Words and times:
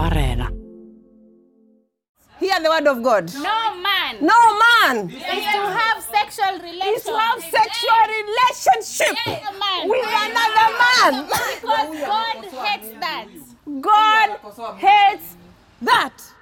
Areena. 0.00 0.48
Hear 2.40 2.62
the 2.62 2.68
word 2.70 2.86
of 2.86 3.02
God. 3.02 3.28
No 3.34 3.74
man 3.82 4.16
No 4.20 4.34
man 4.58 5.10
is 5.10 5.44
to 5.54 5.60
have 5.60 6.02
sexual 6.12 6.54
is 6.56 6.62
relations 6.62 7.04
to 7.04 7.18
have 7.18 7.40
sexual 7.40 8.02
relationship 8.20 9.16
with 9.84 10.08
another 10.26 10.68
man. 10.82 11.26
Because 11.26 11.90
God 12.06 12.36
hates 12.64 12.90
that. 13.00 13.26
God 13.80 14.28
hates 14.78 15.36
that. 15.84 16.34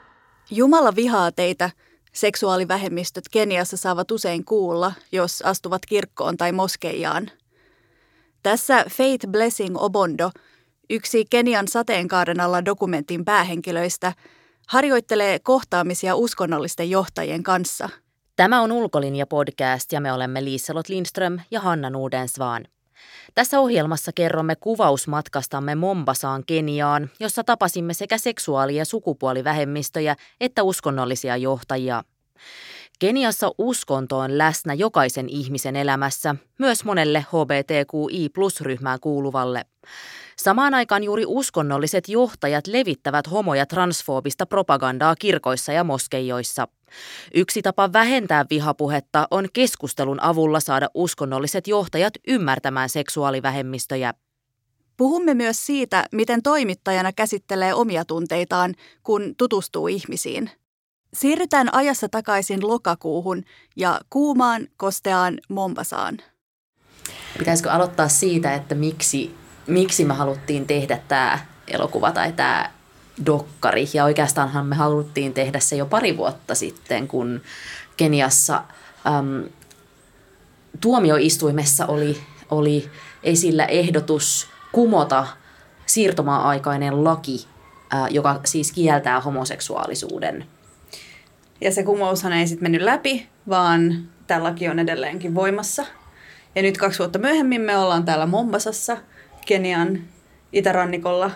Jumala 0.50 0.96
vihaa 0.96 1.32
teitä, 1.32 1.70
seksuaalivähemmistöt 2.12 3.28
Keniassa 3.30 3.76
saavat 3.76 4.10
usein 4.10 4.44
kuulla, 4.44 4.92
jos 5.12 5.42
astuvat 5.42 5.86
kirkkoon 5.86 6.36
tai 6.36 6.52
moskeijaan. 6.52 7.30
Tässä 8.42 8.84
Faith 8.90 9.26
Blessing 9.26 9.76
Obondo, 9.82 10.30
yksi 10.90 11.24
Kenian 11.30 11.68
sateenkaaren 11.68 12.40
alla 12.40 12.64
dokumentin 12.64 13.24
päähenkilöistä, 13.24 14.12
harjoittelee 14.68 15.38
kohtaamisia 15.38 16.14
uskonnollisten 16.14 16.90
johtajien 16.90 17.42
kanssa. 17.42 17.88
Tämä 18.36 18.60
on 18.60 18.72
Ulkolinja-podcast 18.72 19.92
ja 19.92 20.00
me 20.00 20.12
olemme 20.12 20.44
Liiselot 20.44 20.88
Lindström 20.88 21.38
ja 21.50 21.60
Hanna 21.60 21.90
Nudensvaan. 21.90 22.66
Tässä 23.34 23.60
ohjelmassa 23.60 24.12
kerromme 24.14 24.56
kuvausmatkastamme 24.56 25.74
Mombasaan 25.74 26.42
Keniaan, 26.46 27.10
jossa 27.20 27.44
tapasimme 27.44 27.94
sekä 27.94 28.18
seksuaali- 28.18 28.76
ja 28.76 28.84
sukupuolivähemmistöjä 28.84 30.16
että 30.40 30.62
uskonnollisia 30.62 31.36
johtajia. 31.36 32.04
Keniassa 32.98 33.50
uskonto 33.58 34.18
on 34.18 34.38
läsnä 34.38 34.74
jokaisen 34.74 35.28
ihmisen 35.28 35.76
elämässä, 35.76 36.34
myös 36.58 36.84
monelle 36.84 37.26
HBTQI-ryhmään 37.28 39.00
kuuluvalle. 39.00 39.64
Samaan 40.36 40.74
aikaan 40.74 41.04
juuri 41.04 41.24
uskonnolliset 41.26 42.08
johtajat 42.08 42.66
levittävät 42.66 43.30
homo- 43.30 43.54
ja 43.54 43.66
transfoobista 43.66 44.46
propagandaa 44.46 45.14
kirkoissa 45.16 45.72
ja 45.72 45.84
moskeijoissa. 45.84 46.68
Yksi 47.34 47.62
tapa 47.62 47.92
vähentää 47.92 48.46
vihapuhetta 48.50 49.28
on 49.30 49.46
keskustelun 49.52 50.22
avulla 50.22 50.60
saada 50.60 50.88
uskonnolliset 50.94 51.66
johtajat 51.66 52.14
ymmärtämään 52.28 52.88
seksuaalivähemmistöjä. 52.88 54.14
Puhumme 54.96 55.34
myös 55.34 55.66
siitä, 55.66 56.06
miten 56.12 56.42
toimittajana 56.42 57.12
käsittelee 57.12 57.74
omia 57.74 58.04
tunteitaan, 58.04 58.74
kun 59.02 59.34
tutustuu 59.36 59.88
ihmisiin. 59.88 60.50
Siirrytään 61.14 61.74
ajassa 61.74 62.08
takaisin 62.08 62.68
lokakuuhun 62.68 63.44
ja 63.76 64.00
kuumaan, 64.10 64.68
kosteaan 64.76 65.38
Mombasaan. 65.48 66.18
Pitäisikö 67.38 67.70
aloittaa 67.70 68.08
siitä, 68.08 68.54
että 68.54 68.74
miksi, 68.74 69.34
miksi 69.66 70.04
me 70.04 70.14
haluttiin 70.14 70.66
tehdä 70.66 70.98
tämä 71.08 71.38
elokuva 71.68 72.12
tai 72.12 72.32
tämä 72.32 72.70
dokkari. 73.26 73.88
Ja 73.94 74.04
oikeastaanhan 74.04 74.66
me 74.66 74.74
haluttiin 74.74 75.34
tehdä 75.34 75.60
se 75.60 75.76
jo 75.76 75.86
pari 75.86 76.16
vuotta 76.16 76.54
sitten, 76.54 77.08
kun 77.08 77.40
Keniassa 77.96 78.62
äm, 79.06 79.44
tuomioistuimessa 80.80 81.86
oli, 81.86 82.20
oli 82.50 82.90
esillä 83.22 83.64
ehdotus 83.64 84.48
kumota 84.72 85.26
siirtomaa-aikainen 85.86 87.04
laki, 87.04 87.46
ää, 87.90 88.08
joka 88.08 88.40
siis 88.44 88.72
kieltää 88.72 89.20
homoseksuaalisuuden. 89.20 90.46
Ja 91.60 91.72
se 91.72 91.82
kumoushan 91.82 92.32
ei 92.32 92.46
sitten 92.46 92.64
mennyt 92.64 92.82
läpi, 92.82 93.28
vaan 93.48 94.08
tämä 94.26 94.44
laki 94.44 94.68
on 94.68 94.78
edelleenkin 94.78 95.34
voimassa. 95.34 95.86
Ja 96.54 96.62
nyt 96.62 96.78
kaksi 96.78 96.98
vuotta 96.98 97.18
myöhemmin 97.18 97.60
me 97.60 97.76
ollaan 97.76 98.04
täällä 98.04 98.26
Mombasassa, 98.26 98.96
Kenian 99.46 100.00
itärannikolla, 100.52 101.30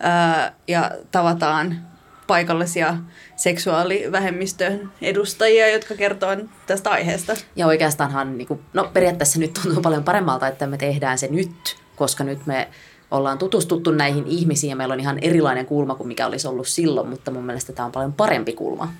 ää, 0.00 0.52
ja 0.68 0.90
tavataan 1.10 1.86
paikallisia 2.26 2.96
seksuaalivähemmistön 3.36 4.92
edustajia, 5.02 5.68
jotka 5.68 5.94
kertoo 5.94 6.36
tästä 6.66 6.90
aiheesta. 6.90 7.34
Ja 7.56 7.66
oikeastaanhan, 7.66 8.38
niin 8.38 8.48
kuin, 8.48 8.60
no 8.72 8.90
periaatteessa 8.92 9.38
nyt 9.38 9.60
tuntuu 9.62 9.82
paljon 9.82 10.04
paremmalta, 10.04 10.48
että 10.48 10.66
me 10.66 10.78
tehdään 10.78 11.18
se 11.18 11.28
nyt, 11.30 11.76
koska 11.96 12.24
nyt 12.24 12.46
me 12.46 12.68
ollaan 13.10 13.38
tutustuttu 13.38 13.90
näihin 13.90 14.24
ihmisiin 14.26 14.70
ja 14.70 14.76
meillä 14.76 14.92
on 14.92 15.00
ihan 15.00 15.18
erilainen 15.22 15.66
kulma 15.66 15.94
kuin 15.94 16.08
mikä 16.08 16.26
olisi 16.26 16.48
ollut 16.48 16.68
silloin, 16.68 17.08
mutta 17.08 17.30
mun 17.30 17.44
mielestä 17.44 17.72
tämä 17.72 17.86
on 17.86 17.92
paljon 17.92 18.12
parempi 18.12 18.52
kulma. 18.52 18.92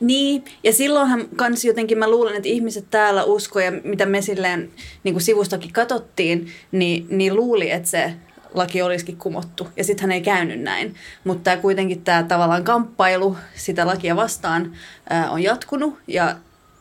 Niin, 0.00 0.44
ja 0.64 0.72
silloinhan 0.72 1.28
kans 1.36 1.64
jotenkin 1.64 1.98
mä 1.98 2.10
luulen, 2.10 2.36
että 2.36 2.48
ihmiset 2.48 2.84
täällä 2.90 3.24
uskoi 3.24 3.64
ja 3.64 3.72
mitä 3.84 4.06
me 4.06 4.22
silleen 4.22 4.70
niin 5.04 5.14
kuin 5.14 5.22
sivustakin 5.22 5.72
katsottiin, 5.72 6.48
niin, 6.72 7.06
niin 7.10 7.36
luuli, 7.36 7.70
että 7.70 7.88
se 7.88 8.14
laki 8.54 8.82
olisikin 8.82 9.16
kumottu. 9.16 9.68
Ja 9.76 9.84
sittenhän 9.84 10.12
ei 10.12 10.20
käynyt 10.20 10.60
näin. 10.60 10.94
Mutta 11.24 11.56
kuitenkin 11.56 12.04
tämä 12.04 12.22
tavallaan 12.22 12.64
kamppailu 12.64 13.36
sitä 13.54 13.86
lakia 13.86 14.16
vastaan 14.16 14.72
ää, 15.10 15.30
on 15.30 15.42
jatkunut 15.42 15.98
ja 16.06 16.36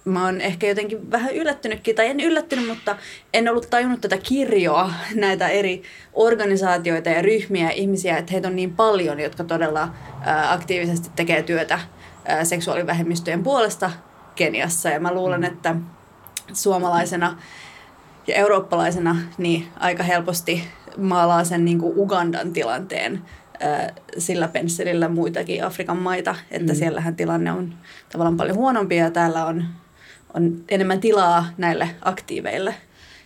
mä 0.09 0.25
oon 0.25 0.41
ehkä 0.41 0.67
jotenkin 0.67 1.11
vähän 1.11 1.35
yllättynytkin, 1.35 1.95
tai 1.95 2.07
en 2.07 2.19
yllättynyt, 2.19 2.67
mutta 2.67 2.95
en 3.33 3.49
ollut 3.49 3.69
tajunnut 3.69 4.01
tätä 4.01 4.17
kirjoa, 4.17 4.93
näitä 5.15 5.47
eri 5.47 5.83
organisaatioita 6.13 7.09
ja 7.09 7.21
ryhmiä 7.21 7.65
ja 7.65 7.71
ihmisiä, 7.71 8.17
että 8.17 8.31
heitä 8.31 8.47
on 8.47 8.55
niin 8.55 8.75
paljon, 8.75 9.19
jotka 9.19 9.43
todella 9.43 9.89
aktiivisesti 10.49 11.09
tekee 11.15 11.43
työtä 11.43 11.79
seksuaalivähemmistöjen 12.43 13.43
puolesta 13.43 13.91
Keniassa. 14.35 14.89
Ja 14.89 14.99
mä 14.99 15.13
luulen, 15.13 15.43
että 15.43 15.75
suomalaisena 16.53 17.37
ja 18.27 18.35
eurooppalaisena 18.35 19.15
niin 19.37 19.67
aika 19.79 20.03
helposti 20.03 20.63
maalaa 20.97 21.43
sen 21.43 21.65
niin 21.65 21.79
kuin 21.79 21.93
Ugandan 21.97 22.53
tilanteen 22.53 23.21
sillä 24.17 24.47
pensselillä 24.47 25.09
muitakin 25.09 25.63
Afrikan 25.63 25.97
maita, 25.97 26.35
että 26.51 26.73
mm. 26.73 26.77
siellähän 26.77 27.15
tilanne 27.15 27.51
on 27.51 27.73
tavallaan 28.11 28.37
paljon 28.37 28.57
huonompi 28.57 28.95
ja 28.95 29.11
täällä 29.11 29.45
on, 29.45 29.65
on 30.33 30.63
enemmän 30.69 30.99
tilaa 30.99 31.47
näille 31.57 31.89
aktiiveille. 32.01 32.75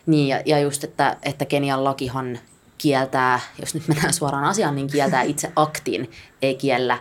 Niin, 0.05 0.27
ja, 0.27 0.41
ja 0.45 0.59
just, 0.59 0.83
että, 0.83 1.17
että 1.23 1.45
Kenian 1.45 1.83
lakihan 1.83 2.39
kieltää, 2.77 3.39
jos 3.59 3.73
nyt 3.73 3.87
mennään 3.87 4.13
suoraan 4.13 4.43
asiaan, 4.43 4.75
niin 4.75 4.87
kieltää 4.87 5.21
itse 5.21 5.51
aktin, 5.55 6.11
ei 6.41 6.55
kiellä 6.55 6.97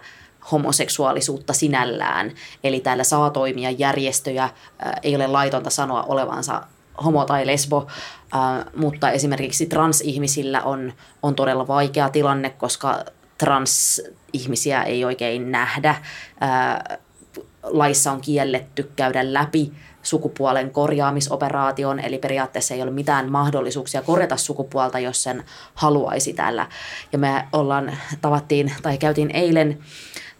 homoseksuaalisuutta 0.52 1.52
sinällään. 1.52 2.32
Eli 2.64 2.80
täällä 2.80 3.04
saa 3.04 3.30
toimia 3.30 3.70
järjestöjä, 3.70 4.42
ää, 4.78 4.98
ei 5.02 5.16
ole 5.16 5.26
laitonta 5.26 5.70
sanoa 5.70 6.02
olevansa 6.02 6.62
homo 7.04 7.24
tai 7.24 7.46
lesbo, 7.46 7.86
ää, 8.32 8.64
mutta 8.76 9.10
esimerkiksi 9.10 9.66
transihmisillä 9.66 10.62
on, 10.62 10.92
on 11.22 11.34
todella 11.34 11.66
vaikea 11.66 12.08
tilanne, 12.08 12.50
koska 12.50 13.04
transihmisiä 13.38 14.82
ei 14.82 15.04
oikein 15.04 15.52
nähdä. 15.52 15.94
Ää, 16.40 16.98
laissa 17.62 18.12
on 18.12 18.20
kielletty 18.20 18.90
käydä 18.96 19.32
läpi 19.32 19.72
sukupuolen 20.02 20.70
korjaamisoperaation, 20.70 22.00
eli 22.00 22.18
periaatteessa 22.18 22.74
ei 22.74 22.82
ole 22.82 22.90
mitään 22.90 23.32
mahdollisuuksia 23.32 24.02
korjata 24.02 24.36
sukupuolta, 24.36 24.98
jos 24.98 25.22
sen 25.22 25.44
haluaisi 25.74 26.32
täällä. 26.32 26.68
Ja 27.12 27.18
me 27.18 27.44
ollaan, 27.52 27.98
tavattiin 28.20 28.72
tai 28.82 28.98
käytiin 28.98 29.30
eilen 29.34 29.78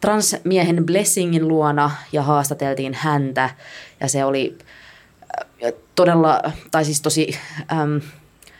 transmiehen 0.00 0.87
Blessingin 0.87 1.49
luona 1.49 1.91
ja 2.12 2.22
haastateltiin 2.22 2.94
häntä, 2.94 3.50
ja 4.00 4.09
se 4.09 4.25
oli 4.25 4.59
äh, 5.65 5.72
todella, 5.94 6.43
tai 6.70 6.84
siis 6.84 7.00
tosi 7.00 7.38
äm, 7.72 8.00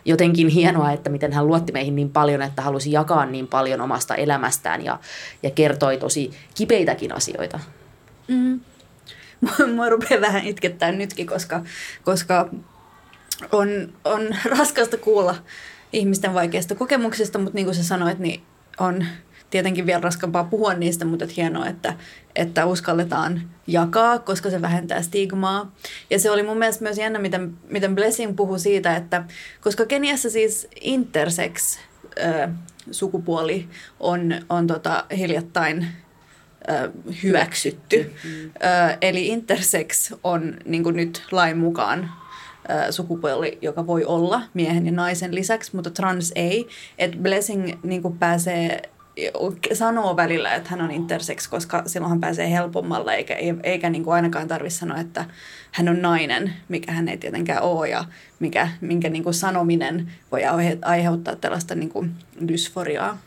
jotenkin 0.05 0.49
hienoa, 0.49 0.93
että 0.93 1.11
miten 1.11 1.33
hän 1.33 1.47
luotti 1.47 1.73
meihin 1.73 1.97
niin 1.97 2.11
paljon, 2.11 2.43
että 2.43 2.63
halusi 2.63 2.93
jakaa 2.93 3.27
niin 3.27 3.49
paljon 3.49 3.81
omasta 3.81 4.15
elämästään 4.15 4.85
ja, 4.85 4.99
ja 5.43 5.51
kertoi 5.51 5.97
tosi 5.97 6.31
kipeitäkin 6.55 7.17
asioita. 7.17 7.61
Mm. 8.29 8.61
Mua 9.75 9.89
rupeaa 9.89 10.21
vähän 10.21 10.45
itkettää 10.45 10.93
nytkin, 10.93 11.27
koska, 11.27 11.65
koska 12.05 12.49
on, 13.53 13.69
on 14.05 14.29
raskasta 14.45 14.97
kuulla 14.97 15.35
ihmisten 15.93 16.35
vaikeista 16.35 16.75
kokemuksista, 16.75 17.39
mutta 17.39 17.55
niin 17.55 17.65
kuin 17.65 17.75
sä 17.75 17.85
sanoit, 17.85 18.19
niin 18.19 18.43
on 18.79 19.07
tietenkin 19.51 19.87
vielä 19.87 20.01
raskaampaa 20.01 20.45
puhua 20.45 20.75
niistä, 20.75 21.05
mutta 21.05 21.25
et 21.25 21.37
hienoa, 21.37 21.67
että, 21.67 21.95
että 22.37 22.67
uskalletaan 22.67 23.43
jakaa, 23.67 24.19
koska 24.19 24.51
se 24.51 24.63
vähentää 24.63 25.03
stigmaa. 25.03 25.73
Ja 26.11 26.19
se 26.19 26.31
oli 26.31 26.43
mun 26.43 26.59
mielestä 26.59 26.85
myös 26.85 26.99
jännä, 26.99 27.19
miten, 27.19 27.57
miten 27.69 27.95
Blessing 27.95 28.37
puhui 28.37 28.59
siitä, 28.59 28.97
että 28.97 29.25
koska 29.61 29.87
Keniassa 29.87 30.31
siis 30.31 30.69
intersex 30.81 31.79
sukupuoli 32.91 33.69
on, 34.01 34.35
on 34.49 34.67
tota, 34.67 35.05
hiljattain 35.17 35.87
hyväksytty. 37.23 38.13
Mm. 38.25 38.51
Eli 39.01 39.27
intersex 39.27 40.13
on 40.25 40.57
niin 40.65 40.85
nyt 40.93 41.23
lain 41.31 41.59
mukaan 41.59 42.11
sukupuoli, 42.91 43.59
joka 43.63 43.87
voi 43.87 44.05
olla 44.05 44.43
miehen 44.55 44.87
ja 44.87 44.93
naisen 44.93 45.35
lisäksi, 45.35 45.77
mutta 45.77 45.91
trans 45.91 46.33
ei. 46.35 46.69
Et 46.99 47.17
Blessing 47.23 47.73
niin 47.83 48.19
pääsee 48.19 48.83
sanoo 49.73 50.17
välillä, 50.17 50.55
että 50.55 50.71
hän 50.71 50.81
on 50.81 50.91
intersex, 50.91 51.49
koska 51.49 51.83
silloin 51.87 52.11
hän 52.11 52.21
pääsee 52.21 52.51
helpommalla, 52.51 53.15
eikä, 53.15 53.37
eikä 53.63 53.91
niin 53.91 54.05
kuin 54.05 54.15
ainakaan 54.15 54.49
tarvitse 54.49 54.79
sanoa, 54.79 54.99
että 54.99 55.25
hän 55.73 55.89
on 55.89 56.03
nainen, 56.03 56.55
mikä 56.69 56.93
hän 56.93 57.09
ei 57.09 57.17
tietenkään 57.17 57.63
ole, 57.63 57.89
ja 57.89 58.05
mikä, 58.41 58.69
minkä 58.81 59.09
niin 59.09 59.25
kuin 59.25 59.35
sanominen 59.35 60.13
voi 60.33 60.43
aiheuttaa 60.83 61.37
tällaista 61.37 61.75
niin 61.75 61.91
kuin 61.91 62.13
dysforiaa. 62.49 63.19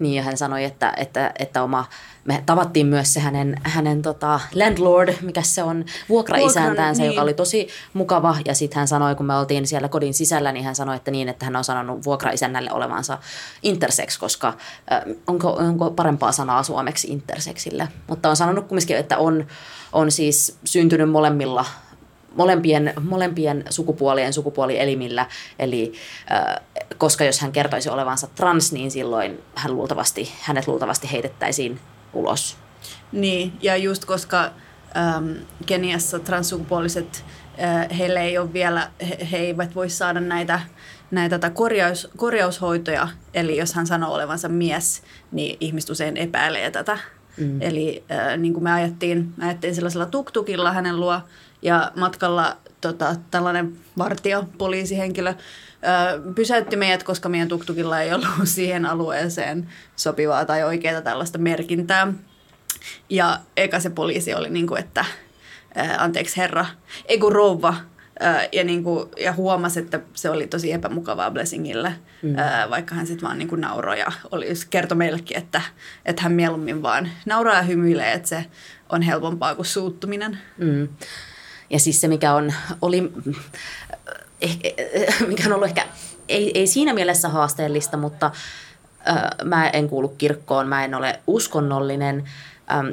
Niin 0.00 0.14
ja 0.14 0.22
hän 0.22 0.36
sanoi, 0.36 0.64
että, 0.64 0.92
että, 0.96 1.32
että 1.38 1.62
oma, 1.62 1.84
me 2.24 2.42
tavattiin 2.46 2.86
myös 2.86 3.14
se 3.14 3.20
hänen, 3.20 3.56
hänen 3.62 4.02
tota, 4.02 4.40
landlord, 4.54 5.14
mikä 5.20 5.42
se 5.42 5.62
on, 5.62 5.84
vuokraisäntänsä, 6.08 7.02
Vuokran, 7.02 7.06
joka 7.06 7.12
niin. 7.12 7.20
oli 7.20 7.34
tosi 7.34 7.68
mukava. 7.92 8.36
Ja 8.44 8.54
sitten 8.54 8.78
hän 8.78 8.88
sanoi, 8.88 9.14
kun 9.14 9.26
me 9.26 9.36
oltiin 9.36 9.66
siellä 9.66 9.88
kodin 9.88 10.14
sisällä, 10.14 10.52
niin 10.52 10.64
hän 10.64 10.74
sanoi, 10.74 10.96
että 10.96 11.10
niin, 11.10 11.28
että 11.28 11.44
hän 11.44 11.56
on 11.56 11.64
sanonut 11.64 12.04
vuokraisännälle 12.04 12.72
olevansa 12.72 13.18
intersex, 13.62 14.18
koska 14.18 14.48
äh, 14.48 15.02
onko, 15.26 15.52
onko 15.52 15.90
parempaa 15.90 16.32
sanaa 16.32 16.62
suomeksi 16.62 17.08
intersexille. 17.08 17.88
Mutta 18.06 18.30
on 18.30 18.36
sanonut 18.36 18.66
kumminkin, 18.66 18.96
että 18.96 19.18
on, 19.18 19.46
on 19.92 20.10
siis 20.10 20.58
syntynyt 20.64 21.10
molemmilla 21.10 21.64
molempien, 22.36 22.92
molempien 23.00 23.64
sukupuolien 23.70 24.32
sukupuolielimillä. 24.32 25.26
Eli 25.58 25.92
äh, 26.32 26.56
koska 26.98 27.24
jos 27.24 27.40
hän 27.40 27.52
kertoisi 27.52 27.90
olevansa 27.90 28.26
trans, 28.34 28.72
niin 28.72 28.90
silloin 28.90 29.42
hän 29.54 29.76
luultavasti, 29.76 30.32
hänet 30.40 30.66
luultavasti 30.66 31.12
heitettäisiin 31.12 31.80
ulos. 32.12 32.56
Niin, 33.12 33.52
ja 33.62 33.76
just 33.76 34.04
koska 34.04 34.50
ähm, 34.96 35.32
Keniassa 35.66 36.18
transsukupuoliset, 36.18 37.24
äh, 37.62 37.98
heille 37.98 38.20
ei 38.20 38.38
ole 38.38 38.52
vielä, 38.52 38.90
he, 39.08 39.18
he 39.32 39.36
eivät 39.36 39.74
voi 39.74 39.90
saada 39.90 40.20
näitä, 40.20 40.60
näitä 41.10 41.38
tätä 41.38 41.54
korjaus, 41.54 42.08
korjaushoitoja, 42.16 43.08
eli 43.34 43.56
jos 43.56 43.74
hän 43.74 43.86
sanoo 43.86 44.14
olevansa 44.14 44.48
mies, 44.48 45.02
niin 45.32 45.56
ihmiset 45.60 45.90
usein 45.90 46.16
epäilee 46.16 46.70
tätä. 46.70 46.98
Mm. 47.36 47.62
Eli 47.62 48.04
äh, 48.10 48.38
niin 48.38 48.52
kuin 48.52 48.64
me 48.64 48.72
ajettiin, 48.72 49.32
me 49.36 49.44
ajettiin 49.44 49.74
sellaisella 49.74 50.06
tuktukilla 50.06 50.72
hänen 50.72 51.00
luo, 51.00 51.20
ja 51.62 51.92
matkalla 51.96 52.56
tota, 52.80 53.16
tällainen 53.30 53.76
vartija, 53.98 54.44
poliisihenkilö, 54.58 55.30
ö, 55.30 56.32
pysäytti 56.34 56.76
meidät, 56.76 57.02
koska 57.02 57.28
meidän 57.28 57.48
tuktukilla 57.48 58.00
ei 58.00 58.12
ollut 58.12 58.28
siihen 58.44 58.86
alueeseen 58.86 59.68
sopivaa 59.96 60.44
tai 60.44 60.62
oikeaa 60.64 61.00
tällaista 61.00 61.38
merkintää. 61.38 62.12
Ja 63.10 63.40
eka 63.56 63.80
se 63.80 63.90
poliisi 63.90 64.34
oli 64.34 64.50
niin 64.50 64.66
kuin, 64.66 64.80
että 64.80 65.04
anteeksi 65.98 66.36
herra, 66.36 66.66
ei 67.04 67.18
kun 67.18 67.32
rouva. 67.32 67.74
Ja, 68.52 68.64
niin 68.64 68.84
kuin, 68.84 69.08
ja 69.20 69.32
huomasi, 69.32 69.80
että 69.80 70.00
se 70.14 70.30
oli 70.30 70.46
tosi 70.46 70.72
epämukavaa 70.72 71.30
Blessingille, 71.30 71.92
mm. 72.22 72.34
vaikka 72.70 72.94
hän 72.94 73.06
sitten 73.06 73.26
vaan 73.26 73.38
niin 73.38 73.48
kuin 73.48 73.60
nauroi 73.60 73.98
ja 73.98 74.12
oli, 74.30 74.46
kertoi 74.70 74.98
meillekin, 74.98 75.36
että, 75.36 75.62
että 76.04 76.22
hän 76.22 76.32
mieluummin 76.32 76.82
vaan 76.82 77.10
nauraa 77.26 77.56
ja 77.56 77.62
hymyilee, 77.62 78.12
että 78.12 78.28
se 78.28 78.46
on 78.88 79.02
helpompaa 79.02 79.54
kuin 79.54 79.66
suuttuminen. 79.66 80.38
Mm. 80.58 80.88
Ja 81.70 81.78
siis 81.78 82.00
se, 82.00 82.08
mikä 82.08 82.34
on, 82.34 82.52
oli, 82.82 83.12
eh, 84.40 84.58
eh, 84.62 85.20
mikä 85.26 85.42
on 85.46 85.52
ollut 85.52 85.68
ehkä, 85.68 85.86
ei, 86.28 86.58
ei 86.58 86.66
siinä 86.66 86.94
mielessä 86.94 87.28
haasteellista, 87.28 87.96
mutta 87.96 88.30
äh, 89.08 89.22
mä 89.44 89.68
en 89.68 89.88
kuulu 89.88 90.08
kirkkoon, 90.08 90.68
mä 90.68 90.84
en 90.84 90.94
ole 90.94 91.20
uskonnollinen. 91.26 92.24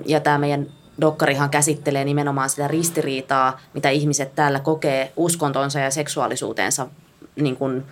Ja 0.06 0.19
tämä 0.19 0.38
meidän 0.38 0.68
dokkarihan 1.01 1.50
käsittelee 1.50 2.06
nimenomaan 2.06 2.50
sitä 2.50 2.68
ristiriitaa, 2.68 3.59
mitä 3.74 3.89
ihmiset 3.89 4.35
täällä 4.35 4.59
kokee 4.59 5.12
uskontonsa 5.15 5.79
ja 5.79 5.91
seksuaalisuutensa 5.91 6.88
niin 7.35 7.56
kuin, 7.56 7.83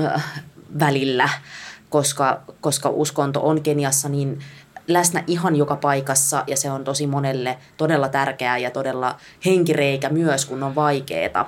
äh, 0.00 0.42
välillä, 0.78 1.28
koska, 1.88 2.40
koska 2.60 2.88
uskonto 2.88 3.40
on 3.48 3.62
Keniassa 3.62 4.08
niin 4.08 4.38
läsnä 4.88 5.24
ihan 5.26 5.56
joka 5.56 5.76
paikassa 5.76 6.44
ja 6.46 6.56
se 6.56 6.70
on 6.70 6.84
tosi 6.84 7.06
monelle 7.06 7.58
todella 7.76 8.08
tärkeää 8.08 8.58
ja 8.58 8.70
todella 8.70 9.16
henkireikä 9.44 10.08
myös, 10.08 10.46
kun 10.46 10.62
on 10.62 10.74
vaikeeta. 10.74 11.46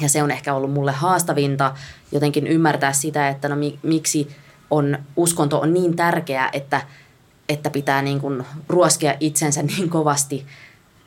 Ja 0.00 0.08
se 0.08 0.22
on 0.22 0.30
ehkä 0.30 0.54
ollut 0.54 0.72
mulle 0.72 0.92
haastavinta 0.92 1.74
jotenkin 2.12 2.46
ymmärtää 2.46 2.92
sitä, 2.92 3.28
että 3.28 3.48
no 3.48 3.56
mi- 3.56 3.78
miksi 3.82 4.28
on, 4.70 4.98
uskonto 5.16 5.60
on 5.60 5.74
niin 5.74 5.96
tärkeä, 5.96 6.50
että, 6.52 6.82
että 7.48 7.70
pitää 7.70 8.02
niin 8.02 8.20
kuin 8.20 8.44
ruoskia 8.68 9.14
itsensä 9.20 9.62
niin 9.62 9.90
kovasti 9.90 10.46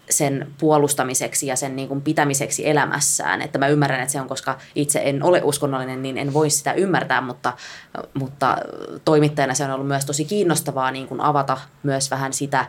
sen 0.09 0.47
puolustamiseksi 0.59 1.47
ja 1.47 1.55
sen 1.55 1.75
niin 1.75 1.87
kuin 1.87 2.01
pitämiseksi 2.01 2.69
elämässään. 2.69 3.41
Että 3.41 3.59
mä 3.59 3.67
ymmärrän, 3.67 4.01
että 4.01 4.11
se 4.11 4.21
on, 4.21 4.27
koska 4.27 4.57
itse 4.75 5.01
en 5.03 5.23
ole 5.23 5.41
uskonnollinen, 5.43 6.01
niin 6.01 6.17
en 6.17 6.33
voi 6.33 6.49
sitä 6.49 6.73
ymmärtää, 6.73 7.21
mutta, 7.21 7.53
mutta 8.13 8.57
toimittajana 9.05 9.53
se 9.53 9.63
on 9.63 9.71
ollut 9.71 9.87
myös 9.87 10.05
tosi 10.05 10.25
kiinnostavaa 10.25 10.91
niin 10.91 11.07
kuin 11.07 11.21
avata 11.21 11.57
myös 11.83 12.11
vähän 12.11 12.33
sitä, 12.33 12.65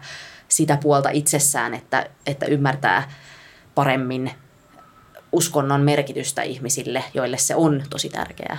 sitä 0.48 0.78
puolta 0.82 1.10
itsessään, 1.10 1.74
että, 1.74 2.06
että 2.26 2.46
ymmärtää 2.46 3.10
paremmin 3.74 4.30
uskonnon 5.32 5.80
merkitystä 5.80 6.42
ihmisille, 6.42 7.04
joille 7.14 7.38
se 7.38 7.54
on 7.54 7.82
tosi 7.90 8.08
tärkeää. 8.08 8.58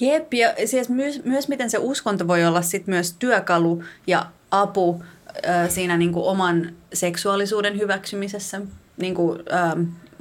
Jep, 0.00 0.34
ja 0.34 0.54
siis 0.64 0.88
myös, 0.88 1.24
myös 1.24 1.48
miten 1.48 1.70
se 1.70 1.78
uskonto 1.78 2.28
voi 2.28 2.44
olla 2.44 2.62
sit 2.62 2.86
myös 2.86 3.16
työkalu 3.18 3.84
ja 4.06 4.26
apu 4.50 5.02
äh, 5.48 5.70
siinä 5.70 5.96
niin 5.96 6.12
kuin 6.12 6.24
oman 6.24 6.72
seksuaalisuuden 6.92 7.78
hyväksymisessä, 7.78 8.60
niin 8.96 9.14
kuin 9.14 9.38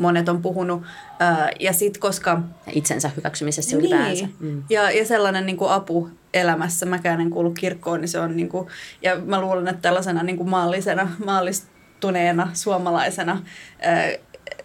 monet 0.01 0.29
on 0.29 0.41
puhunut. 0.41 0.83
Äh, 1.21 1.49
ja 1.59 1.73
sitten 1.73 2.01
koska... 2.01 2.41
Itsensä 2.71 3.11
hyväksymisessä 3.17 3.77
ylipäänsä. 3.77 4.25
Niin, 4.25 4.35
mm. 4.39 4.63
ja, 4.69 4.91
ja 4.91 5.05
sellainen 5.05 5.45
niin 5.45 5.57
kuin 5.57 5.71
apu 5.71 6.09
elämässä, 6.33 6.85
mäkään 6.85 7.21
en 7.21 7.29
kuulu 7.29 7.51
kirkkoon, 7.51 8.01
niin 8.01 8.09
se 8.09 8.19
on 8.19 8.37
niin 8.37 8.49
kuin, 8.49 8.67
ja 9.01 9.15
mä 9.15 9.41
luulen, 9.41 9.67
että 9.67 9.81
tällaisena 9.81 10.23
niin 10.23 10.37
kuin 10.37 10.49
maallisena, 10.49 11.11
maallistuneena 11.25 12.49
suomalaisena 12.53 13.41
äh, 13.87 14.17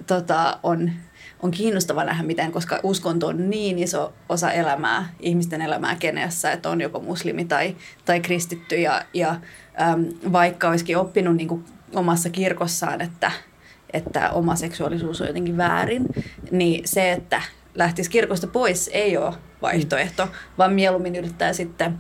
tota, 0.06 0.58
on 0.62 0.90
on 1.42 1.50
kiinnostava 1.50 2.04
nähdä 2.04 2.22
miten, 2.22 2.52
koska 2.52 2.80
uskonto 2.82 3.26
on 3.26 3.50
niin 3.50 3.78
iso 3.78 4.12
osa 4.28 4.52
elämää, 4.52 5.08
ihmisten 5.20 5.62
elämää 5.62 5.96
Keniassa, 5.96 6.50
että 6.50 6.70
on 6.70 6.80
joko 6.80 7.00
muslimi 7.00 7.44
tai, 7.44 7.76
tai 8.04 8.20
kristitty. 8.20 8.76
Ja, 8.76 9.02
ja 9.14 9.30
äm, 9.80 10.06
vaikka 10.32 10.68
olisikin 10.68 10.98
oppinut 10.98 11.36
niin 11.36 11.48
kuin 11.48 11.64
omassa 11.94 12.30
kirkossaan, 12.30 13.00
että, 13.00 13.32
että 13.92 14.30
oma 14.30 14.56
seksuaalisuus 14.56 15.20
on 15.20 15.26
jotenkin 15.26 15.56
väärin, 15.56 16.06
niin 16.50 16.88
se, 16.88 17.12
että 17.12 17.42
lähtisi 17.74 18.10
kirkosta 18.10 18.46
pois 18.46 18.90
ei 18.92 19.16
ole 19.16 19.34
vaihtoehto, 19.62 20.28
vaan 20.58 20.72
mieluummin 20.72 21.16
yrittää 21.16 21.52
sitten 21.52 21.98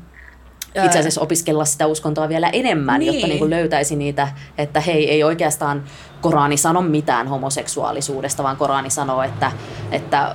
itse 0.84 0.98
asiassa 0.98 1.20
opiskella 1.20 1.64
sitä 1.64 1.86
uskontoa 1.86 2.28
vielä 2.28 2.48
enemmän, 2.48 3.00
niin. 3.00 3.12
jotta 3.12 3.26
niin 3.26 3.38
kuin 3.38 3.50
löytäisi 3.50 3.96
niitä, 3.96 4.28
että 4.58 4.80
hei, 4.80 5.10
ei 5.10 5.24
oikeastaan 5.24 5.84
Korani 6.20 6.56
sano 6.56 6.82
mitään 6.82 7.28
homoseksuaalisuudesta, 7.28 8.42
vaan 8.42 8.56
Korani 8.56 8.90
sanoo, 8.90 9.22
että, 9.22 9.52
että 9.90 10.34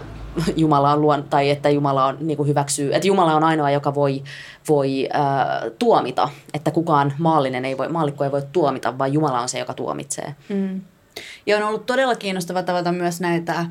Jumala 0.56 0.92
on 0.92 1.02
luon, 1.02 1.24
tai 1.24 1.50
että 1.50 1.70
Jumala 1.70 2.06
on, 2.06 2.18
niin 2.20 2.38
kuin 2.38 2.50
hyväksyy, 2.50 2.94
että 2.94 3.08
Jumala 3.08 3.36
on 3.36 3.44
ainoa, 3.44 3.72
joka 3.72 3.96
voi, 3.96 4.24
voi 4.70 5.10
äh, 5.16 5.72
tuomita, 5.80 6.30
että 6.54 6.72
kukaan 6.72 7.14
maallinen 7.18 7.66
ei 7.66 7.78
voi, 7.78 7.90
maallikko 7.90 8.24
ei 8.24 8.32
voi 8.32 8.42
tuomita, 8.52 8.98
vaan 8.98 9.14
Jumala 9.14 9.40
on 9.40 9.50
se, 9.50 9.60
joka 9.60 9.74
tuomitsee. 9.74 10.36
Mm. 10.50 10.82
Ja 11.46 11.58
on 11.58 11.64
ollut 11.64 11.86
todella 11.86 12.16
kiinnostava 12.16 12.64
tavata 12.64 12.92
myös 12.92 13.22
näitä 13.22 13.60
äh, 13.60 13.70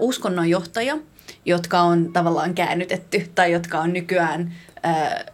uskonnonjohtajia, 0.00 0.98
jotka 1.44 1.80
on 1.80 2.12
tavallaan 2.12 2.54
käännytetty 2.54 3.30
tai 3.34 3.52
jotka 3.52 3.80
on 3.80 3.92
nykyään 3.92 4.52
äh, 4.86 5.24